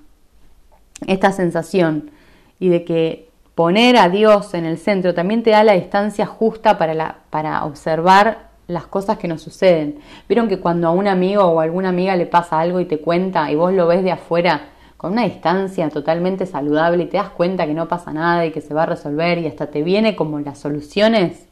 esta 1.05 1.33
sensación 1.33 2.13
y 2.61 2.69
de 2.69 2.85
que 2.85 3.26
poner 3.57 3.97
a 3.97 4.11
Dios 4.11 4.53
en 4.53 4.67
el 4.67 4.77
centro 4.77 5.15
también 5.15 5.43
te 5.43 5.51
da 5.51 5.65
la 5.65 5.73
distancia 5.73 6.27
justa 6.27 6.77
para, 6.77 6.93
la, 6.93 7.21
para 7.31 7.65
observar 7.65 8.51
las 8.69 8.87
cosas 8.87 9.17
que 9.17 9.29
nos 9.29 9.41
suceden. 9.41 9.99
Vieron 10.29 10.47
que 10.47 10.61
cuando 10.61 10.89
a 10.89 10.91
un 10.91 11.09
amigo 11.09 11.43
o 11.43 11.59
a 11.59 11.63
alguna 11.63 11.89
amiga 11.89 12.15
le 12.17 12.27
pasa 12.27 12.61
algo 12.61 12.81
y 12.81 12.85
te 12.85 13.01
cuenta 13.01 13.51
y 13.51 13.55
vos 13.55 13.73
lo 13.73 13.87
ves 13.87 14.05
de 14.05 14.13
afuera 14.13 14.69
con 14.99 15.13
una 15.13 15.25
distancia 15.25 15.89
totalmente 15.89 16.45
saludable 16.45 17.05
y 17.05 17.07
te 17.07 17.17
das 17.17 17.31
cuenta 17.31 17.67
que 17.67 17.73
no 17.73 17.89
pasa 17.89 18.13
nada 18.13 18.45
y 18.45 18.53
que 18.53 18.61
se 18.61 18.75
va 18.75 18.83
a 18.83 18.87
resolver 18.87 19.39
y 19.39 19.47
hasta 19.47 19.69
te 19.69 19.83
viene 19.83 20.17
como 20.17 20.39
las 20.41 20.59
soluciones. 20.59 21.47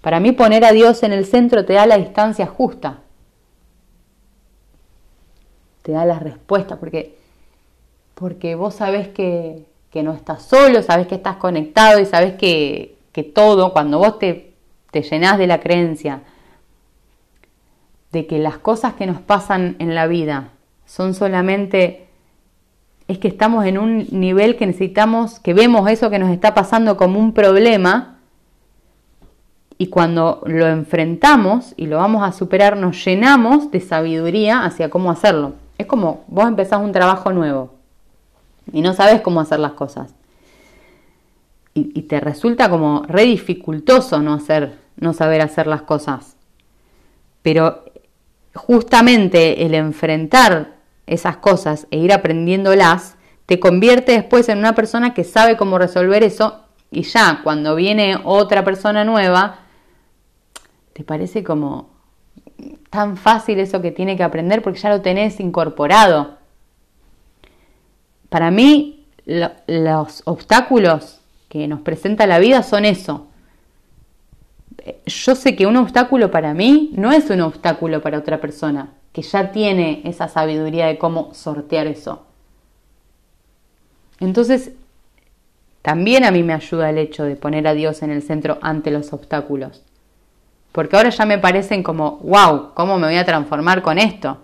Para 0.00 0.20
mí 0.20 0.32
poner 0.32 0.64
a 0.64 0.72
Dios 0.72 1.02
en 1.02 1.12
el 1.12 1.26
centro 1.26 1.66
te 1.66 1.74
da 1.74 1.84
la 1.84 1.98
distancia 1.98 2.46
justa. 2.46 3.00
Te 5.82 5.92
da 5.92 6.06
la 6.06 6.18
respuesta 6.18 6.76
porque, 6.76 7.18
porque 8.14 8.54
vos 8.54 8.74
sabés 8.76 9.08
que, 9.08 9.66
que 9.94 10.02
no 10.02 10.12
estás 10.12 10.42
solo, 10.42 10.82
sabés 10.82 11.06
que 11.06 11.14
estás 11.14 11.36
conectado 11.36 12.00
y 12.00 12.04
sabés 12.04 12.34
que, 12.34 12.96
que 13.12 13.22
todo, 13.22 13.72
cuando 13.72 14.00
vos 14.00 14.18
te, 14.18 14.52
te 14.90 15.02
llenás 15.02 15.38
de 15.38 15.46
la 15.46 15.60
creencia 15.60 16.22
de 18.10 18.26
que 18.26 18.40
las 18.40 18.58
cosas 18.58 18.94
que 18.94 19.06
nos 19.06 19.20
pasan 19.20 19.76
en 19.78 19.94
la 19.94 20.08
vida 20.08 20.48
son 20.84 21.14
solamente 21.14 22.08
es 23.06 23.18
que 23.18 23.28
estamos 23.28 23.66
en 23.66 23.78
un 23.78 24.08
nivel 24.10 24.56
que 24.56 24.66
necesitamos, 24.66 25.38
que 25.38 25.54
vemos 25.54 25.88
eso 25.88 26.10
que 26.10 26.18
nos 26.18 26.30
está 26.30 26.54
pasando 26.54 26.96
como 26.96 27.20
un 27.20 27.32
problema 27.32 28.18
y 29.78 29.90
cuando 29.90 30.42
lo 30.44 30.66
enfrentamos 30.66 31.72
y 31.76 31.86
lo 31.86 31.98
vamos 31.98 32.24
a 32.24 32.32
superar, 32.32 32.76
nos 32.76 33.04
llenamos 33.04 33.70
de 33.70 33.80
sabiduría 33.80 34.64
hacia 34.64 34.90
cómo 34.90 35.12
hacerlo. 35.12 35.52
Es 35.78 35.86
como 35.86 36.24
vos 36.26 36.48
empezás 36.48 36.80
un 36.80 36.90
trabajo 36.90 37.32
nuevo 37.32 37.74
y 38.72 38.82
no 38.82 38.94
sabes 38.94 39.20
cómo 39.20 39.40
hacer 39.40 39.58
las 39.58 39.72
cosas. 39.72 40.14
Y, 41.76 42.02
te 42.02 42.20
resulta 42.20 42.70
como 42.70 43.02
re 43.08 43.24
dificultoso 43.24 44.20
no, 44.20 44.34
hacer, 44.34 44.78
no 44.96 45.12
saber 45.12 45.40
hacer 45.40 45.66
las 45.66 45.82
cosas. 45.82 46.36
Pero 47.42 47.84
justamente 48.54 49.66
el 49.66 49.74
enfrentar 49.74 50.76
esas 51.06 51.38
cosas 51.38 51.88
e 51.90 51.98
ir 51.98 52.12
aprendiéndolas 52.12 53.16
te 53.46 53.58
convierte 53.58 54.12
después 54.12 54.48
en 54.48 54.58
una 54.58 54.76
persona 54.76 55.14
que 55.14 55.24
sabe 55.24 55.56
cómo 55.56 55.78
resolver 55.78 56.22
eso 56.22 56.60
y 56.92 57.02
ya 57.02 57.40
cuando 57.42 57.74
viene 57.74 58.16
otra 58.22 58.64
persona 58.64 59.04
nueva 59.04 59.64
¿Te 60.94 61.02
parece 61.02 61.42
como 61.42 61.90
tan 62.88 63.16
fácil 63.16 63.58
eso 63.58 63.82
que 63.82 63.90
tiene 63.90 64.16
que 64.16 64.22
aprender 64.22 64.62
porque 64.62 64.78
ya 64.78 64.90
lo 64.90 65.02
tenés 65.02 65.40
incorporado? 65.40 66.38
Para 68.34 68.50
mí, 68.50 69.06
los 69.26 70.22
obstáculos 70.24 71.20
que 71.48 71.68
nos 71.68 71.82
presenta 71.82 72.26
la 72.26 72.40
vida 72.40 72.64
son 72.64 72.84
eso. 72.84 73.28
Yo 75.06 75.36
sé 75.36 75.54
que 75.54 75.68
un 75.68 75.76
obstáculo 75.76 76.32
para 76.32 76.52
mí 76.52 76.90
no 76.96 77.12
es 77.12 77.30
un 77.30 77.42
obstáculo 77.42 78.02
para 78.02 78.18
otra 78.18 78.40
persona, 78.40 78.88
que 79.12 79.22
ya 79.22 79.52
tiene 79.52 80.02
esa 80.04 80.26
sabiduría 80.26 80.86
de 80.88 80.98
cómo 80.98 81.32
sortear 81.32 81.86
eso. 81.86 82.26
Entonces, 84.18 84.72
también 85.82 86.24
a 86.24 86.32
mí 86.32 86.42
me 86.42 86.54
ayuda 86.54 86.90
el 86.90 86.98
hecho 86.98 87.22
de 87.22 87.36
poner 87.36 87.68
a 87.68 87.74
Dios 87.74 88.02
en 88.02 88.10
el 88.10 88.22
centro 88.22 88.58
ante 88.62 88.90
los 88.90 89.12
obstáculos 89.12 89.84
porque 90.72 90.96
ahora 90.96 91.10
ya 91.10 91.24
me 91.24 91.38
parecen 91.38 91.84
como, 91.84 92.18
wow, 92.24 92.74
¿cómo 92.74 92.98
me 92.98 93.06
voy 93.06 93.16
a 93.16 93.24
transformar 93.24 93.80
con 93.80 93.96
esto? 93.96 94.38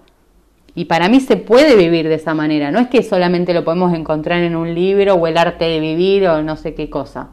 Y 0.74 0.84
para 0.84 1.08
mí 1.08 1.20
se 1.20 1.36
puede 1.36 1.76
vivir 1.76 2.08
de 2.08 2.14
esa 2.14 2.34
manera, 2.34 2.70
no 2.70 2.78
es 2.78 2.88
que 2.88 3.02
solamente 3.02 3.54
lo 3.54 3.64
podemos 3.64 3.92
encontrar 3.94 4.42
en 4.42 4.56
un 4.56 4.74
libro 4.74 5.14
o 5.14 5.26
el 5.26 5.36
arte 5.36 5.64
de 5.64 5.80
vivir 5.80 6.28
o 6.28 6.42
no 6.42 6.56
sé 6.56 6.74
qué 6.74 6.88
cosa. 6.88 7.30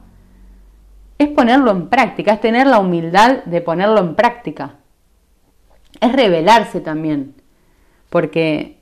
Es 1.19 1.29
ponerlo 1.29 1.71
en 1.71 1.87
práctica, 1.87 2.33
es 2.33 2.41
tener 2.41 2.67
la 2.67 2.79
humildad 2.79 3.43
de 3.45 3.61
ponerlo 3.61 3.99
en 3.99 4.15
práctica. 4.15 4.75
Es 5.99 6.13
revelarse 6.13 6.81
también, 6.81 7.35
porque 8.09 8.77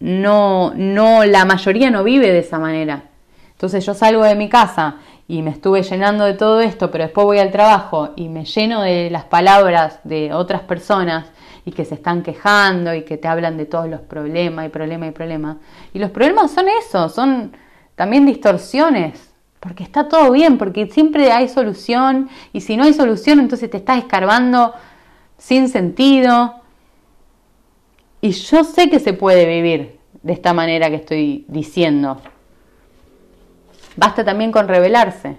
no, 0.00 0.72
no, 0.74 1.24
la 1.24 1.44
mayoría 1.44 1.90
no 1.90 2.02
vive 2.02 2.32
de 2.32 2.40
esa 2.40 2.58
manera. 2.58 3.04
Entonces 3.52 3.84
yo 3.84 3.94
salgo 3.94 4.24
de 4.24 4.34
mi 4.34 4.48
casa 4.48 4.96
y 5.28 5.42
me 5.42 5.50
estuve 5.50 5.82
llenando 5.82 6.24
de 6.24 6.34
todo 6.34 6.60
esto, 6.60 6.90
pero 6.90 7.04
después 7.04 7.24
voy 7.24 7.38
al 7.38 7.52
trabajo 7.52 8.10
y 8.16 8.28
me 8.28 8.44
lleno 8.44 8.82
de 8.82 9.10
las 9.10 9.24
palabras 9.24 10.00
de 10.02 10.32
otras 10.32 10.62
personas 10.62 11.30
y 11.64 11.72
que 11.72 11.84
se 11.84 11.94
están 11.94 12.22
quejando 12.22 12.94
y 12.94 13.04
que 13.04 13.16
te 13.16 13.28
hablan 13.28 13.56
de 13.56 13.66
todos 13.66 13.88
los 13.88 14.00
problemas 14.00 14.66
y 14.66 14.68
problemas 14.68 15.10
y 15.10 15.12
problemas. 15.12 15.56
Y 15.92 15.98
los 15.98 16.10
problemas 16.10 16.50
son 16.50 16.66
eso, 16.68 17.08
son 17.08 17.52
también 17.94 18.26
distorsiones, 18.26 19.32
porque 19.60 19.82
está 19.82 20.08
todo 20.08 20.30
bien, 20.30 20.56
porque 20.56 20.86
siempre 20.86 21.32
hay 21.32 21.48
solución 21.48 22.30
y 22.52 22.62
si 22.62 22.76
no 22.76 22.84
hay 22.84 22.94
solución 22.94 23.40
entonces 23.40 23.70
te 23.70 23.76
estás 23.76 23.98
escarbando 23.98 24.72
sin 25.36 25.68
sentido. 25.68 26.54
Y 28.22 28.30
yo 28.30 28.64
sé 28.64 28.88
que 28.90 29.00
se 29.00 29.12
puede 29.12 29.46
vivir 29.46 29.98
de 30.22 30.32
esta 30.32 30.52
manera 30.52 30.88
que 30.90 30.96
estoy 30.96 31.44
diciendo. 31.48 32.20
Basta 33.96 34.24
también 34.24 34.52
con 34.52 34.68
revelarse, 34.68 35.36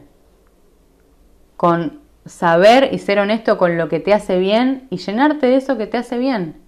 con 1.58 2.01
saber 2.26 2.90
y 2.94 3.00
ser 3.00 3.20
honesto 3.20 3.58
con 3.58 3.78
lo 3.78 3.90
que 3.90 4.00
te 4.00 4.14
hace 4.14 4.38
bien 4.38 4.88
y 4.90 4.98
llenarte 4.98 5.48
de 5.48 5.56
eso 5.56 5.78
que 5.78 5.88
te 5.88 5.98
hace 5.98 6.18
bien. 6.18 6.62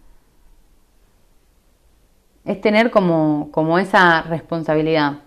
Es 2.45 2.59
tener 2.59 2.91
como, 2.91 3.49
como 3.51 3.79
esa 3.79 4.21
responsabilidad 4.23 5.19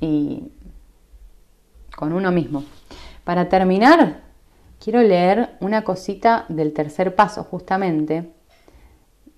y 0.00 0.50
con 1.96 2.12
uno 2.12 2.30
mismo. 2.30 2.64
Para 3.24 3.48
terminar, 3.48 4.22
quiero 4.82 5.02
leer 5.02 5.56
una 5.60 5.82
cosita 5.82 6.46
del 6.48 6.72
tercer 6.72 7.14
paso, 7.14 7.44
justamente, 7.44 8.32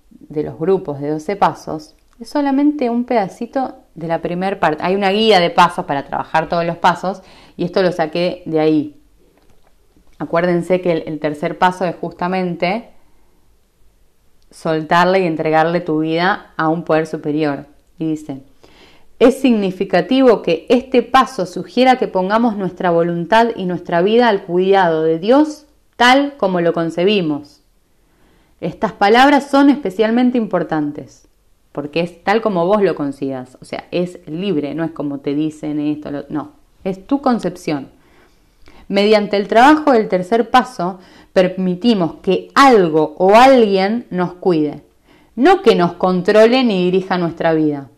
de 0.09 0.43
los 0.43 0.57
grupos 0.57 1.01
de 1.01 1.09
12 1.09 1.35
pasos 1.35 1.95
es 2.21 2.29
solamente 2.29 2.89
un 2.89 3.05
pedacito 3.05 3.79
de 3.95 4.07
la 4.07 4.21
primera 4.21 4.59
parte. 4.59 4.83
Hay 4.83 4.95
una 4.95 5.09
guía 5.09 5.39
de 5.39 5.49
pasos 5.49 5.85
para 5.85 6.05
trabajar 6.05 6.47
todos 6.47 6.63
los 6.63 6.77
pasos 6.77 7.23
y 7.57 7.65
esto 7.65 7.81
lo 7.81 7.91
saqué 7.91 8.43
de 8.45 8.59
ahí. 8.59 9.00
Acuérdense 10.21 10.81
que 10.81 10.91
el, 10.91 11.17
tercer 11.19 11.57
paso 11.57 11.83
es 11.83 11.95
justamente 11.95 12.91
soltarle 14.51 15.21
y 15.21 15.25
entregarle 15.25 15.81
tu 15.81 16.01
vida 16.01 16.53
a 16.57 16.69
un 16.69 16.83
poder 16.83 17.07
superior. 17.07 17.65
Y 17.97 18.11
dice, 18.11 18.43
es 19.17 19.41
significativo 19.41 20.43
que 20.43 20.67
este 20.69 21.01
paso 21.01 21.47
sugiera 21.47 21.95
que 21.95 22.07
pongamos 22.07 22.55
nuestra 22.55 22.91
voluntad 22.91 23.47
y 23.55 23.65
nuestra 23.65 24.03
vida 24.03 24.27
al 24.27 24.43
cuidado 24.43 25.01
de 25.01 25.17
Dios 25.17 25.65
tal 25.95 26.37
como 26.37 26.61
lo 26.61 26.73
concebimos. 26.73 27.63
Estas 28.59 28.91
palabras 28.91 29.49
son 29.49 29.71
especialmente 29.71 30.37
importantes 30.37 31.27
porque 31.71 32.01
es 32.01 32.23
tal 32.23 32.43
como 32.43 32.67
vos 32.67 32.83
lo 32.83 32.93
consigas, 32.93 33.57
o 33.59 33.65
sea, 33.65 33.87
es 33.89 34.19
libre, 34.27 34.75
no 34.75 34.83
es 34.83 34.91
como 34.91 35.17
te 35.17 35.33
dicen 35.33 35.79
esto, 35.79 36.11
no, 36.29 36.51
es 36.83 37.07
tu 37.07 37.23
concepción. 37.23 37.89
Mediante 38.91 39.37
el 39.37 39.47
trabajo 39.47 39.93
del 39.93 40.09
tercer 40.09 40.49
paso, 40.49 40.99
permitimos 41.31 42.15
que 42.15 42.49
algo 42.55 43.15
o 43.19 43.35
alguien 43.35 44.05
nos 44.09 44.33
cuide, 44.33 44.83
no 45.33 45.61
que 45.61 45.75
nos 45.75 45.93
controle 45.93 46.65
ni 46.65 46.83
dirija 46.83 47.17
nuestra 47.17 47.53
vida. 47.53 47.89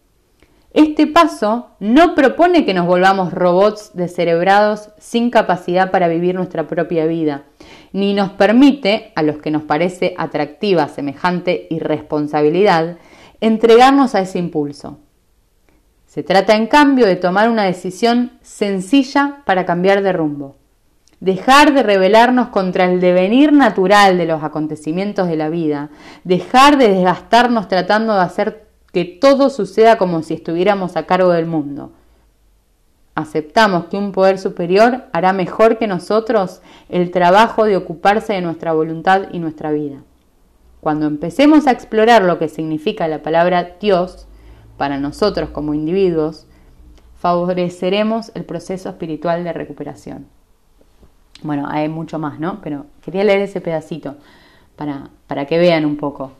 Este 0.72 1.08
paso 1.08 1.70
no 1.80 2.14
propone 2.14 2.64
que 2.64 2.76
nos 2.76 2.86
volvamos 2.86 3.34
robots 3.34 3.90
descerebrados 3.96 4.92
sin 5.00 5.32
capacidad 5.32 5.90
para 5.90 6.08
vivir 6.08 6.36
nuestra 6.36 6.68
propia 6.68 7.08
vida, 7.08 7.46
ni 7.92 8.14
nos 8.14 8.30
permite, 8.34 9.14
a 9.16 9.24
los 9.24 9.40
que 9.40 9.50
nos 9.50 9.64
parece 9.64 10.14
atractiva 10.16 10.88
semejante 10.90 11.66
irresponsabilidad, 11.72 12.98
entregarnos 13.42 14.14
a 14.14 14.22
ese 14.22 14.38
impulso. 14.38 15.00
Se 16.06 16.22
trata, 16.22 16.56
en 16.56 16.68
cambio, 16.68 17.08
de 17.08 17.16
tomar 17.16 17.50
una 17.50 17.64
decisión 17.64 18.34
sencilla 18.44 19.42
para 19.48 19.66
cambiar 19.66 20.04
de 20.04 20.14
rumbo. 20.14 20.58
Dejar 21.24 21.74
de 21.74 21.84
rebelarnos 21.84 22.50
contra 22.50 22.84
el 22.84 23.00
devenir 23.00 23.54
natural 23.54 24.18
de 24.18 24.26
los 24.26 24.44
acontecimientos 24.44 25.30
de 25.30 25.38
la 25.38 25.48
vida. 25.48 25.90
Dejar 26.26 26.78
de 26.78 26.90
desgastarnos 26.90 27.70
tratando 27.70 28.14
de 28.14 28.20
hacer 28.20 28.68
que 28.92 29.06
todo 29.06 29.50
suceda 29.50 29.98
como 29.98 30.22
si 30.22 30.34
estuviéramos 30.34 30.98
a 30.98 31.06
cargo 31.06 31.30
del 31.30 31.46
mundo. 31.46 31.94
Aceptamos 33.16 33.86
que 33.86 33.96
un 33.96 34.12
poder 34.12 34.38
superior 34.38 35.06
hará 35.14 35.32
mejor 35.32 35.78
que 35.78 35.88
nosotros 35.88 36.62
el 36.90 37.10
trabajo 37.10 37.64
de 37.64 37.78
ocuparse 37.78 38.34
de 38.34 38.42
nuestra 38.42 38.74
voluntad 38.74 39.30
y 39.32 39.40
nuestra 39.40 39.72
vida. 39.72 40.04
Cuando 40.82 41.06
empecemos 41.06 41.68
a 41.68 41.72
explorar 41.72 42.24
lo 42.24 42.38
que 42.38 42.50
significa 42.50 43.08
la 43.08 43.24
palabra 43.24 43.78
Dios 43.80 44.28
para 44.76 45.00
nosotros 45.00 45.52
como 45.52 45.74
individuos, 45.74 46.48
favoreceremos 47.16 48.34
el 48.36 48.44
proceso 48.44 48.90
espiritual 48.90 49.46
de 49.46 49.54
recuperación. 49.54 50.28
Bueno, 51.44 51.68
hay 51.70 51.90
mucho 51.90 52.20
más, 52.20 52.40
¿no? 52.40 52.60
Pero 52.62 52.86
quería 53.02 53.24
leer 53.24 53.42
ese 53.42 53.62
pedacito 53.62 54.16
para, 54.76 55.10
para 55.28 55.46
que 55.46 55.58
vean 55.58 55.86
un 55.86 55.98
poco. 55.98 56.32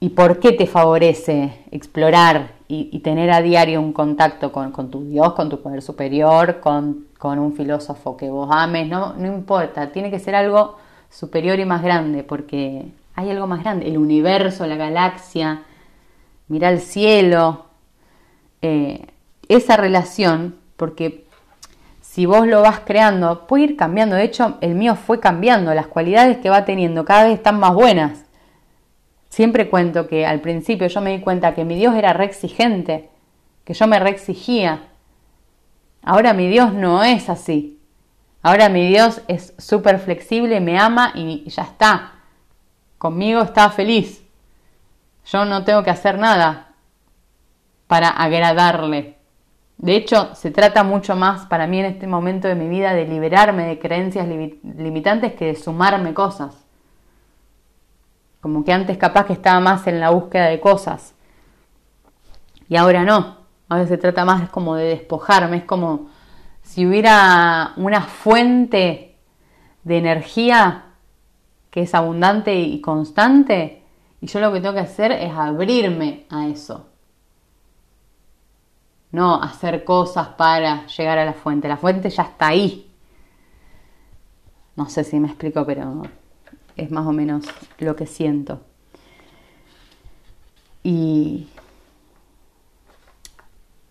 ¿Y 0.00 0.10
por 0.10 0.40
qué 0.40 0.52
te 0.52 0.66
favorece 0.66 1.64
explorar 1.70 2.54
y, 2.66 2.98
tener 3.00 3.30
a 3.30 3.40
diario 3.40 3.80
un 3.80 3.92
contacto 3.92 4.50
con, 4.50 4.90
tu 4.90 5.04
Dios, 5.04 5.34
con 5.34 5.48
tu 5.48 5.62
poder 5.62 5.80
superior, 5.80 6.58
con, 6.58 7.06
con, 7.18 7.38
un 7.38 7.52
filósofo 7.52 8.16
que 8.16 8.28
vos 8.28 8.48
ames? 8.50 8.88
No, 8.88 9.12
no 9.14 9.28
importa, 9.28 9.92
tiene 9.92 10.10
que 10.10 10.18
ser 10.18 10.34
algo 10.34 10.76
superior 11.08 11.60
y 11.60 11.66
más 11.66 11.82
grande, 11.82 12.24
porque 12.24 12.90
hay 13.14 13.30
algo 13.30 13.46
más 13.46 13.60
grande, 13.60 13.86
el 13.86 13.96
universo, 13.96 14.66
la 14.66 14.74
galaxia, 14.74 15.62
mira 16.48 16.70
el 16.70 16.80
cielo, 16.80 17.66
eh, 18.60 19.06
esa 19.46 19.76
relación, 19.76 20.56
porque 20.76 21.26
si 22.12 22.26
vos 22.26 22.46
lo 22.46 22.60
vas 22.60 22.80
creando, 22.80 23.46
puede 23.46 23.64
ir 23.64 23.76
cambiando. 23.78 24.16
De 24.16 24.24
hecho, 24.24 24.58
el 24.60 24.74
mío 24.74 24.96
fue 24.96 25.18
cambiando, 25.18 25.72
las 25.72 25.86
cualidades 25.86 26.36
que 26.36 26.50
va 26.50 26.66
teniendo 26.66 27.06
cada 27.06 27.24
vez 27.24 27.38
están 27.38 27.58
más 27.58 27.72
buenas. 27.72 28.26
Siempre 29.30 29.70
cuento 29.70 30.08
que 30.08 30.26
al 30.26 30.42
principio 30.42 30.88
yo 30.88 31.00
me 31.00 31.16
di 31.16 31.22
cuenta 31.22 31.54
que 31.54 31.64
mi 31.64 31.74
Dios 31.74 31.94
era 31.94 32.12
re 32.12 32.26
exigente, 32.26 33.08
que 33.64 33.72
yo 33.72 33.86
me 33.86 33.98
re 33.98 34.10
exigía. 34.10 34.82
Ahora 36.02 36.34
mi 36.34 36.48
Dios 36.48 36.74
no 36.74 37.02
es 37.02 37.30
así. 37.30 37.80
Ahora 38.42 38.68
mi 38.68 38.86
Dios 38.86 39.22
es 39.26 39.54
súper 39.56 39.98
flexible, 39.98 40.60
me 40.60 40.78
ama 40.78 41.12
y 41.14 41.48
ya 41.48 41.62
está 41.62 42.12
conmigo 42.98 43.40
está 43.40 43.70
feliz. 43.70 44.22
Yo 45.24 45.46
no 45.46 45.64
tengo 45.64 45.82
que 45.82 45.88
hacer 45.88 46.18
nada 46.18 46.74
para 47.86 48.10
agradarle. 48.10 49.21
De 49.82 49.96
hecho, 49.96 50.34
se 50.36 50.52
trata 50.52 50.84
mucho 50.84 51.16
más 51.16 51.44
para 51.46 51.66
mí 51.66 51.80
en 51.80 51.86
este 51.86 52.06
momento 52.06 52.46
de 52.46 52.54
mi 52.54 52.68
vida 52.68 52.94
de 52.94 53.04
liberarme 53.04 53.66
de 53.66 53.80
creencias 53.80 54.26
limitantes 54.28 55.34
que 55.34 55.46
de 55.46 55.56
sumarme 55.56 56.14
cosas. 56.14 56.54
Como 58.40 58.64
que 58.64 58.72
antes 58.72 58.96
capaz 58.96 59.26
que 59.26 59.32
estaba 59.32 59.58
más 59.58 59.86
en 59.88 59.98
la 59.98 60.10
búsqueda 60.10 60.46
de 60.46 60.60
cosas. 60.60 61.14
Y 62.68 62.76
ahora 62.76 63.02
no. 63.02 63.38
Ahora 63.68 63.86
se 63.88 63.98
trata 63.98 64.24
más 64.24 64.48
como 64.50 64.76
de 64.76 64.84
despojarme. 64.84 65.58
Es 65.58 65.64
como 65.64 66.10
si 66.62 66.86
hubiera 66.86 67.72
una 67.76 68.02
fuente 68.02 69.16
de 69.82 69.98
energía 69.98 70.84
que 71.72 71.82
es 71.82 71.94
abundante 71.94 72.54
y 72.54 72.80
constante, 72.80 73.82
y 74.20 74.26
yo 74.26 74.38
lo 74.38 74.52
que 74.52 74.60
tengo 74.60 74.74
que 74.74 74.80
hacer 74.80 75.10
es 75.10 75.32
abrirme 75.32 76.26
a 76.30 76.46
eso. 76.46 76.91
No 79.12 79.40
hacer 79.42 79.84
cosas 79.84 80.28
para 80.28 80.86
llegar 80.86 81.18
a 81.18 81.24
la 81.24 81.34
fuente. 81.34 81.68
La 81.68 81.76
fuente 81.76 82.10
ya 82.10 82.24
está 82.24 82.48
ahí. 82.48 82.90
No 84.74 84.88
sé 84.88 85.04
si 85.04 85.20
me 85.20 85.28
explico, 85.28 85.64
pero 85.66 86.02
es 86.76 86.90
más 86.90 87.06
o 87.06 87.12
menos 87.12 87.44
lo 87.78 87.94
que 87.94 88.06
siento. 88.06 88.60
Y 90.82 91.48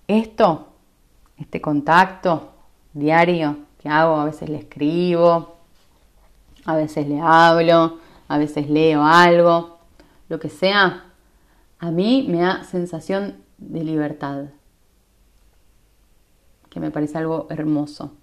esto, 0.07 0.67
este 1.37 1.61
contacto 1.61 2.51
diario 2.93 3.57
que 3.79 3.89
hago, 3.89 4.15
a 4.15 4.25
veces 4.25 4.49
le 4.49 4.57
escribo, 4.57 5.57
a 6.65 6.75
veces 6.75 7.07
le 7.07 7.19
hablo, 7.21 7.99
a 8.27 8.37
veces 8.37 8.69
leo 8.69 9.03
algo, 9.03 9.79
lo 10.29 10.39
que 10.39 10.49
sea, 10.49 11.05
a 11.79 11.91
mí 11.91 12.25
me 12.27 12.39
da 12.39 12.63
sensación 12.63 13.43
de 13.57 13.83
libertad, 13.83 14.45
que 16.71 16.79
me 16.79 16.89
parece 16.89 17.19
algo 17.19 17.45
hermoso. 17.49 18.13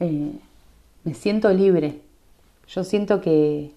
Eh, 0.00 0.32
me 1.04 1.14
siento 1.14 1.52
libre, 1.52 2.00
yo 2.66 2.82
siento 2.82 3.20
que 3.20 3.74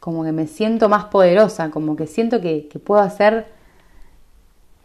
como 0.00 0.24
que 0.24 0.32
me 0.32 0.46
siento 0.46 0.88
más 0.88 1.06
poderosa, 1.06 1.70
como 1.70 1.96
que 1.96 2.06
siento 2.06 2.40
que, 2.40 2.70
puedo 2.82 3.00
hacer 3.00 3.48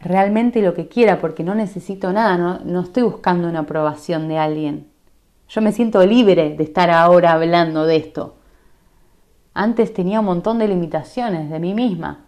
realmente 0.00 0.60
lo 0.60 0.74
que 0.74 0.88
quiera 0.88 1.20
porque 1.20 1.44
no 1.44 1.54
necesito 1.54 2.12
nada, 2.12 2.36
no, 2.36 2.58
no 2.58 2.80
estoy 2.80 3.04
buscando 3.04 3.48
una 3.48 3.60
aprobación 3.60 4.28
de 4.28 4.38
alguien. 4.38 4.88
Yo 5.48 5.62
me 5.62 5.72
siento 5.72 6.04
libre 6.04 6.56
de 6.56 6.64
estar 6.64 6.90
ahora 6.90 7.32
hablando 7.32 7.86
de 7.86 7.96
esto. 7.96 8.34
Antes 9.54 9.94
tenía 9.94 10.18
un 10.20 10.26
montón 10.26 10.58
de 10.58 10.66
limitaciones 10.66 11.48
de 11.48 11.60
mí 11.60 11.72
misma 11.72 12.23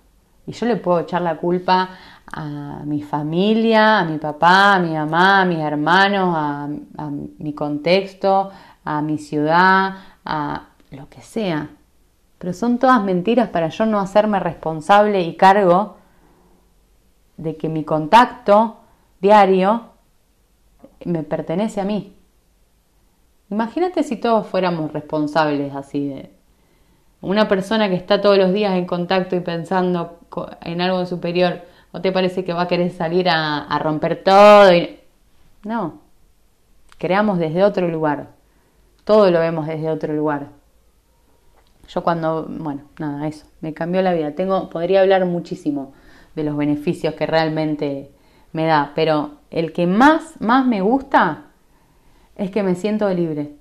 y 0.47 0.53
yo 0.53 0.67
le 0.67 0.77
puedo 0.77 1.01
echar 1.01 1.23
la 1.23 1.37
culpa 1.37 1.91
a 2.33 2.83
mi 2.85 3.03
familia, 3.03 4.01
a 4.01 4.05
mi 4.05 4.19
papá, 4.19 4.75
a 4.75 4.79
mi 4.79 4.93
mamá, 4.93 5.43
a 5.43 5.45
mis 5.45 5.59
hermanos, 5.59 6.35
a, 6.37 6.69
mi 7.39 7.53
contexto, 7.53 8.51
a 8.85 9.03
mi 9.03 9.19
ciudad, 9.19 9.95
a 10.25 10.69
lo 10.91 11.09
que 11.09 11.23
sea. 11.23 11.71
Pero 12.39 12.53
son 12.53 12.79
todas 12.79 13.03
mentiras 13.03 13.49
para 13.49 13.69
yo 13.69 13.87
no 13.87 13.99
hacerme 13.99 14.39
responsable 14.39 15.23
y 15.23 15.37
cargo 15.37 15.97
de 17.37 17.57
que 17.57 17.69
mi 17.69 17.85
contacto 17.85 18.79
diario 19.21 19.91
me 21.05 21.23
pertenece 21.23 21.81
a 21.81 21.85
mí. 21.85 22.15
Imagínate 23.51 24.03
si 24.03 24.17
todos 24.17 24.47
fuéramos 24.47 24.93
responsables 24.93 25.75
así 25.75 26.09
de 26.09 26.31
una 27.21 27.49
persona 27.49 27.89
que 27.89 27.95
está 27.95 28.21
todos 28.21 28.39
los 28.39 28.53
días 28.53 28.75
en 28.75 28.87
contacto 28.87 29.37
y 29.37 29.41
pensando 29.41 30.19
en 30.62 30.80
algo 30.80 31.05
superior, 31.07 31.62
¿o 31.93 32.01
te 32.01 32.12
parece 32.12 32.45
que 32.45 32.53
va 32.53 32.62
a 32.62 32.68
querer 32.68 32.91
salir 32.91 33.28
a, 33.28 33.78
romper 33.82 34.22
todo? 34.22 34.70
No, 35.64 36.01
creamos 36.99 37.39
desde 37.39 37.64
otro 37.64 37.89
lugar, 37.89 38.28
todo 39.05 39.30
lo 39.30 39.41
vemos 39.41 39.66
desde 39.66 39.91
otro 39.91 40.12
lugar. 40.14 40.49
Yo 41.89 42.03
cuando, 42.03 42.47
bueno, 42.49 42.82
nada, 42.99 43.28
eso, 43.28 43.47
me 43.61 43.72
cambió 43.72 44.03
la 44.03 44.12
vida. 44.12 44.34
Tengo, 44.34 44.68
podría 44.70 45.03
hablar 45.03 45.24
muchísimo 45.24 45.93
de 46.34 46.43
los 46.43 46.57
beneficios 46.57 47.14
que 47.14 47.26
realmente 47.26 48.11
me 48.53 48.66
da, 48.66 48.93
pero 48.95 49.39
el 49.51 49.72
que 49.72 49.87
más, 49.87 50.41
más 50.41 50.66
me 50.66 50.80
gusta 50.80 51.45
es 52.37 52.51
que 52.51 52.62
me 52.62 52.74
siento 52.74 53.09
libre 53.12 53.53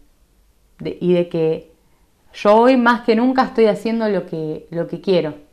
y 0.80 1.14
de 1.14 1.30
que 1.30 1.72
Yo 2.34 2.56
hoy 2.56 2.76
más 2.76 3.02
que 3.02 3.16
nunca 3.16 3.44
estoy 3.44 3.68
haciendo 3.68 4.10
lo 4.10 4.26
que, 4.26 4.68
lo 4.70 4.88
que 4.88 5.00
quiero. 5.00 5.45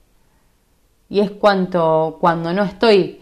Y 1.12 1.20
es 1.20 1.30
cuanto, 1.30 2.16
cuando 2.22 2.54
no 2.54 2.62
estoy 2.62 3.20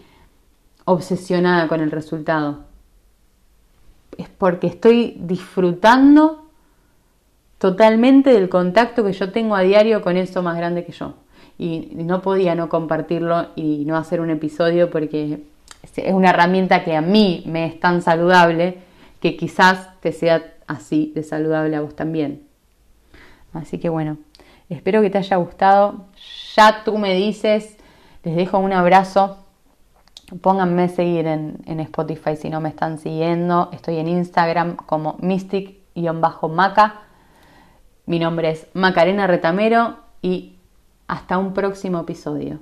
obsesionada 0.85 1.67
con 1.67 1.81
el 1.81 1.91
resultado. 1.91 2.59
Es 4.17 4.29
porque 4.29 4.67
estoy 4.67 5.17
disfrutando 5.19 6.45
totalmente 7.57 8.29
del 8.29 8.47
contacto 8.47 9.03
que 9.03 9.11
yo 9.11 9.33
tengo 9.33 9.57
a 9.57 9.61
diario 9.63 10.01
con 10.01 10.15
eso 10.15 10.41
más 10.41 10.55
grande 10.55 10.85
que 10.85 10.93
yo. 10.93 11.15
Y 11.57 11.89
no 11.95 12.21
podía 12.21 12.55
no 12.55 12.69
compartirlo 12.69 13.47
y 13.57 13.83
no 13.83 13.97
hacer 13.97 14.21
un 14.21 14.29
episodio 14.29 14.89
porque 14.89 15.43
es 15.83 16.13
una 16.13 16.29
herramienta 16.29 16.85
que 16.85 16.95
a 16.95 17.01
mí 17.01 17.43
me 17.45 17.65
es 17.65 17.77
tan 17.81 18.01
saludable 18.01 18.77
que 19.19 19.35
quizás 19.35 19.99
te 19.99 20.13
sea 20.13 20.53
así 20.65 21.11
de 21.13 21.23
saludable 21.23 21.75
a 21.75 21.81
vos 21.81 21.93
también. 21.93 22.43
Así 23.51 23.79
que 23.79 23.89
bueno, 23.89 24.17
espero 24.69 25.01
que 25.01 25.09
te 25.09 25.17
haya 25.17 25.35
gustado. 25.35 26.05
Ya 26.55 26.85
tú 26.85 26.97
me 26.97 27.15
dices, 27.15 27.77
les 28.23 28.35
dejo 28.35 28.59
un 28.59 28.73
abrazo. 28.73 29.37
Pónganme 30.41 30.83
a 30.83 30.87
seguir 30.87 31.27
en, 31.27 31.57
en 31.65 31.79
Spotify 31.81 32.35
si 32.35 32.49
no 32.49 32.61
me 32.61 32.69
están 32.69 32.97
siguiendo. 32.97 33.69
Estoy 33.73 33.97
en 33.97 34.07
Instagram 34.07 34.75
como 34.75 35.17
mystic-maca. 35.17 37.01
Mi 38.05 38.19
nombre 38.19 38.51
es 38.51 38.67
Macarena 38.73 39.27
Retamero 39.27 39.97
y 40.21 40.55
hasta 41.07 41.37
un 41.37 41.53
próximo 41.53 41.99
episodio. 41.99 42.59